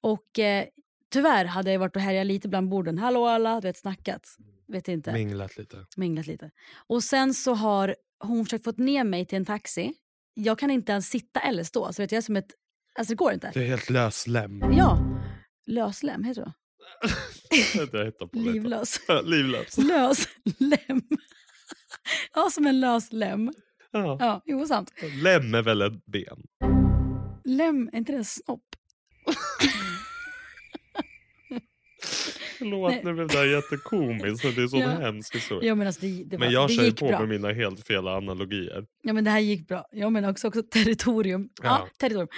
[0.00, 0.64] Och eh,
[1.10, 2.98] tyvärr hade jag varit och härjat lite bland borden.
[2.98, 4.36] Hallå alla, du vet snackat.
[4.68, 5.12] Vet inte.
[5.12, 5.86] Minglat lite.
[5.96, 6.50] Minglat lite.
[6.86, 9.94] Och sen så har hon försökt få ner mig till en taxi.
[10.34, 11.92] Jag kan inte ens sitta eller stå.
[11.92, 12.50] Så vet jag är som ett...
[12.98, 13.50] Alltså det går inte.
[13.54, 14.62] Du är helt lös lem.
[14.76, 14.98] Ja.
[15.66, 16.52] Löslem, heter det
[17.92, 19.00] jag hittar på Livlös.
[19.08, 19.78] Ja, livlös.
[19.78, 20.28] Lös
[20.58, 21.02] lem.
[22.34, 23.52] ja, som en lös lem.
[23.90, 24.16] Ja.
[24.20, 24.92] Ja, jo sant.
[25.22, 26.42] Lem är väl ett ben?
[27.44, 28.60] Lem, är inte det en snopp?
[32.58, 33.00] Förlåt, Nej.
[33.04, 34.56] nu blev det här jättekomiskt.
[34.56, 34.88] Det är så Ja.
[34.88, 35.68] hemskt historia.
[35.68, 37.18] Ja, men alltså det, det, var, Men jag det kör på bra.
[37.20, 38.84] med mina helt fel analogier.
[39.02, 39.84] Ja, men det här gick bra.
[39.90, 41.48] Jag menar också, också territorium.
[41.62, 41.88] Ja, Ja.
[41.98, 42.28] territorium.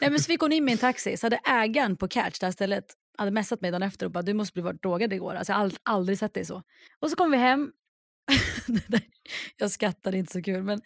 [0.00, 1.16] Nej, men så fick hon in en taxi.
[1.16, 2.84] Så hade ägaren på Catch, det här stället,
[3.18, 5.34] hade messat mig dagen efter och bara du måste bli varit drogad igår.
[5.34, 6.62] Alltså, jag har ald- aldrig sett dig så.
[7.00, 7.72] Och så kom vi hem.
[9.56, 10.62] Jag skrattade inte så kul.
[10.62, 10.80] Men,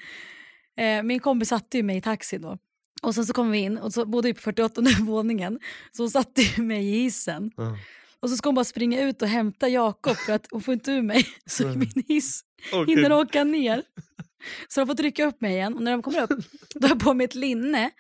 [0.76, 2.58] eh, min kompis satte ju mig i taxi då.
[3.02, 5.58] Och sen så kom vi in och så bodde vi på 48 våningen.
[5.92, 7.50] Så hon satte ju mig i hissen.
[7.56, 7.76] Ja.
[8.20, 10.92] Och så ska hon bara springa ut och hämta Jakob för att hon får inte
[10.92, 11.26] ur mig.
[11.46, 12.40] Så min hiss
[12.72, 13.12] Åh, hinner gud.
[13.12, 13.82] åka ner.
[14.68, 15.74] Så de får trycka upp mig igen.
[15.74, 16.30] Och när de kommer upp
[16.74, 17.90] då har jag på mig ett linne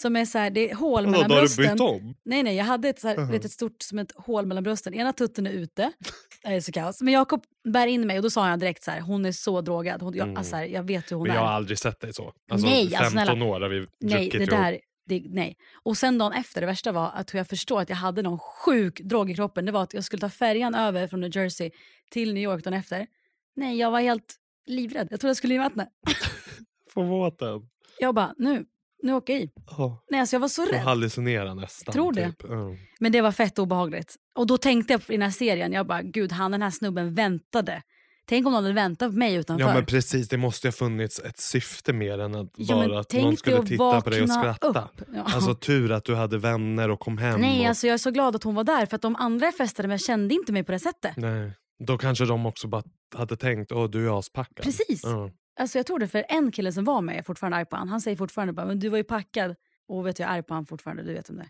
[0.00, 1.72] som är så här, det är hål mellan då har du brösten.
[1.74, 2.14] bytt om?
[2.24, 3.30] Nej, nej, jag hade ett, så här, Mhm.
[3.30, 4.94] vet, ett stort som ett hål mellan brösten.
[4.94, 5.92] Ena tutten är ute.
[6.42, 7.02] Det är så kaos.
[7.02, 9.60] Men Jakob bär in mig och då sa han direkt så här, hon är så
[9.60, 10.02] drogad.
[10.02, 10.36] Hon, jag, Mm.
[10.36, 11.52] alltså, här, jag vet hur hon Men jag har är.
[11.54, 12.32] aldrig sett dig så.
[12.50, 13.44] Alltså, Nej, 15 alltså, snälla.
[13.44, 14.50] år har vi Nej, det ihop.
[14.50, 15.56] där, det, nej.
[15.82, 18.38] Och sen dagen efter, det värsta var att hur jag förstår att jag hade någon
[18.38, 19.64] sjuk drog i kroppen.
[19.66, 21.70] Det var att jag skulle ta färjan över från New Jersey
[22.10, 23.06] till New York dagen efter.
[23.56, 24.34] Nej, jag var helt
[24.66, 25.08] livrädd.
[25.10, 25.88] Jag trodde jag skulle i vattnet.
[26.94, 27.48] På båten.
[27.98, 28.64] Jag bara, nu,
[29.02, 29.50] nu åker jag i.
[29.78, 30.80] Oh, Nej, alltså jag var så du rädd.
[30.80, 31.92] hallucinerar nästan.
[31.92, 32.26] Tror det.
[32.26, 32.42] Typ.
[32.48, 32.76] Ja.
[33.00, 34.16] Men det var fett obehagligt.
[34.34, 37.14] Och då tänkte jag på den här serien, jag bara, gud han den här snubben
[37.14, 37.82] väntade.
[38.26, 39.66] Tänk om någon hade väntat på mig utanför.
[39.66, 43.12] Ja men precis, det måste ha funnits ett syfte mer än att men bara att
[43.12, 44.88] någon skulle att titta på dig och skratta.
[45.14, 45.22] Ja.
[45.24, 47.40] Alltså tur att du hade vänner och kom hem.
[47.40, 47.66] Nej, och...
[47.66, 49.88] alltså jag är så glad att hon var där för att de andra jag festade
[49.88, 51.16] med kände inte mig på det sättet.
[51.16, 51.52] Nej.
[51.86, 52.82] Då kanske de också bara
[53.14, 54.64] hade tänkt, åh du är aspackad.
[54.64, 55.00] Precis.
[55.04, 55.30] Ja.
[55.60, 57.88] Alltså jag tror det för en kille som var med är fortfarande arg på han.
[57.88, 59.54] Han säger fortfarande bara, men du var ju packad.
[59.88, 61.48] Och vet jag är arg på han fortfarande, du vet om det.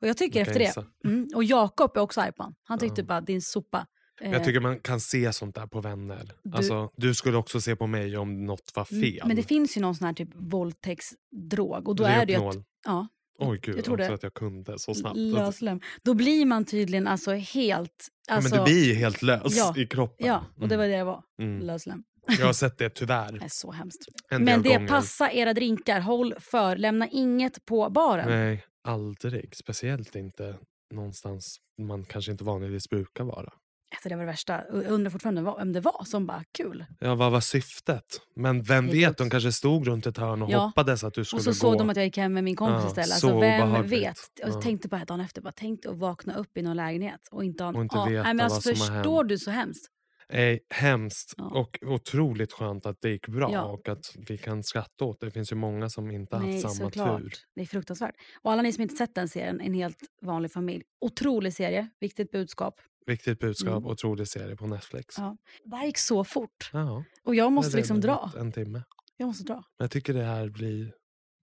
[0.00, 1.08] Och jag tycker Du kan efter det.
[1.08, 1.28] Mm.
[1.34, 2.54] Och Jakob är också arg på han.
[2.62, 3.04] Han tyckte Ja.
[3.06, 3.86] bara, din sopa.
[4.20, 6.32] Eh, Jag tycker man kan se sånt där på vänner.
[6.44, 9.22] Du- Alltså, du skulle också se på mig om något var mm, fel.
[9.26, 11.88] Men det finns ju någon sån här typ våldtäktsdrog.
[11.88, 14.14] Och då är det att, ja, Oj gud, jag det.
[14.14, 15.16] att jag kunde så snabbt.
[15.16, 15.80] löslem.
[16.02, 18.08] Då blir man tydligen alltså helt...
[18.28, 19.74] Ja, Alltså, men du blir ju helt lös Ja.
[19.76, 20.26] i kroppen.
[20.26, 21.22] Ja, och det var det jag var.
[21.38, 21.58] Mm.
[21.60, 22.02] Löslem.
[22.26, 23.32] Jag har sett det tyvärr.
[23.32, 24.00] Det är så hemskt.
[24.30, 24.88] En Men del det, gånger.
[24.88, 26.00] passa era drinkar.
[26.00, 26.76] Håll för.
[26.76, 28.28] Lämna inget på baren.
[28.28, 29.56] Nej, aldrig.
[29.56, 30.56] Speciellt inte
[30.94, 33.52] någonstans man kanske inte vanligtvis brukar vara.
[33.96, 34.62] Alltså det var det värsta.
[34.62, 36.84] Undrar fortfarande vem det var som bara kul.
[37.00, 38.04] Ja, vad var syftet?
[38.36, 40.58] Men vem vet, de kanske stod runt ett hörn och Ja.
[40.58, 41.54] hoppades att du skulle Och så gå.
[41.54, 43.08] såg de att jag gick hem med min kompis Ja, istället.
[43.08, 44.18] så Alltså, vem vet?
[44.44, 44.60] Och Ja.
[44.62, 47.68] tänkte bara dagen efter, bara tänk att vakna upp i någon lägenhet och inte ha
[47.70, 49.28] en Och inte an- veta Nej, men alltså, vad som har Förstår hänt.
[49.28, 49.86] du så hemskt?
[50.34, 51.44] Nej, hemskt Ja.
[51.60, 53.62] och otroligt skönt att det gick bra Ja.
[53.64, 55.26] och att vi kan skratta åt det.
[55.26, 57.20] Det finns ju många som inte har Nej, haft samma såklart.
[57.22, 57.32] tur.
[57.54, 58.14] Det är fruktansvärt.
[58.42, 60.82] Och alla ni som inte sett den serien, En helt vanlig familj.
[61.00, 62.80] Otrolig serie, viktigt budskap.
[63.06, 63.86] Viktigt budskap, Mm.
[63.90, 65.14] otrolig serie på Netflix.
[65.18, 65.36] Ja.
[65.64, 66.70] Det här gick så fort.
[66.72, 68.32] Ja, Och jag måste är liksom dra.
[68.36, 68.82] En timme.
[69.16, 69.62] Jag måste dra.
[69.78, 70.94] Jag tycker det här blir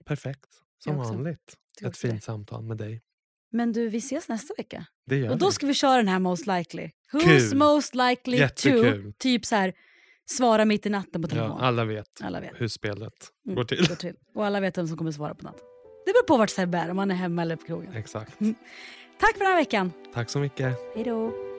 [0.04, 0.46] perfekt.
[0.84, 1.56] Som vanligt.
[1.80, 2.12] Ett också det.
[2.12, 3.00] fint samtal med dig.
[3.52, 4.84] Men du, vi ses nästa vecka.
[5.06, 5.52] Det gör Och då vi.
[5.52, 6.90] ska vi köra den här most likely.
[7.12, 7.56] Who's Kul.
[7.58, 9.04] most likely Jättekul.
[9.12, 9.12] to?
[9.18, 9.72] Typ så här,
[10.30, 11.60] svara mitt i natten på Ja, telefon.
[11.60, 12.50] alla vet Alla vet.
[12.54, 13.12] hur spelet
[13.46, 13.88] Mm, går till.
[13.88, 14.14] går till.
[14.34, 15.60] Och alla vet vem som kommer svara på natten.
[16.06, 17.92] Det beror på vart Sebbe är, om han är hemma eller på krogen.
[17.94, 18.38] Exakt.
[19.20, 19.92] Tack för den här veckan.
[20.14, 20.76] Tack så mycket.
[20.94, 21.49] Hej då.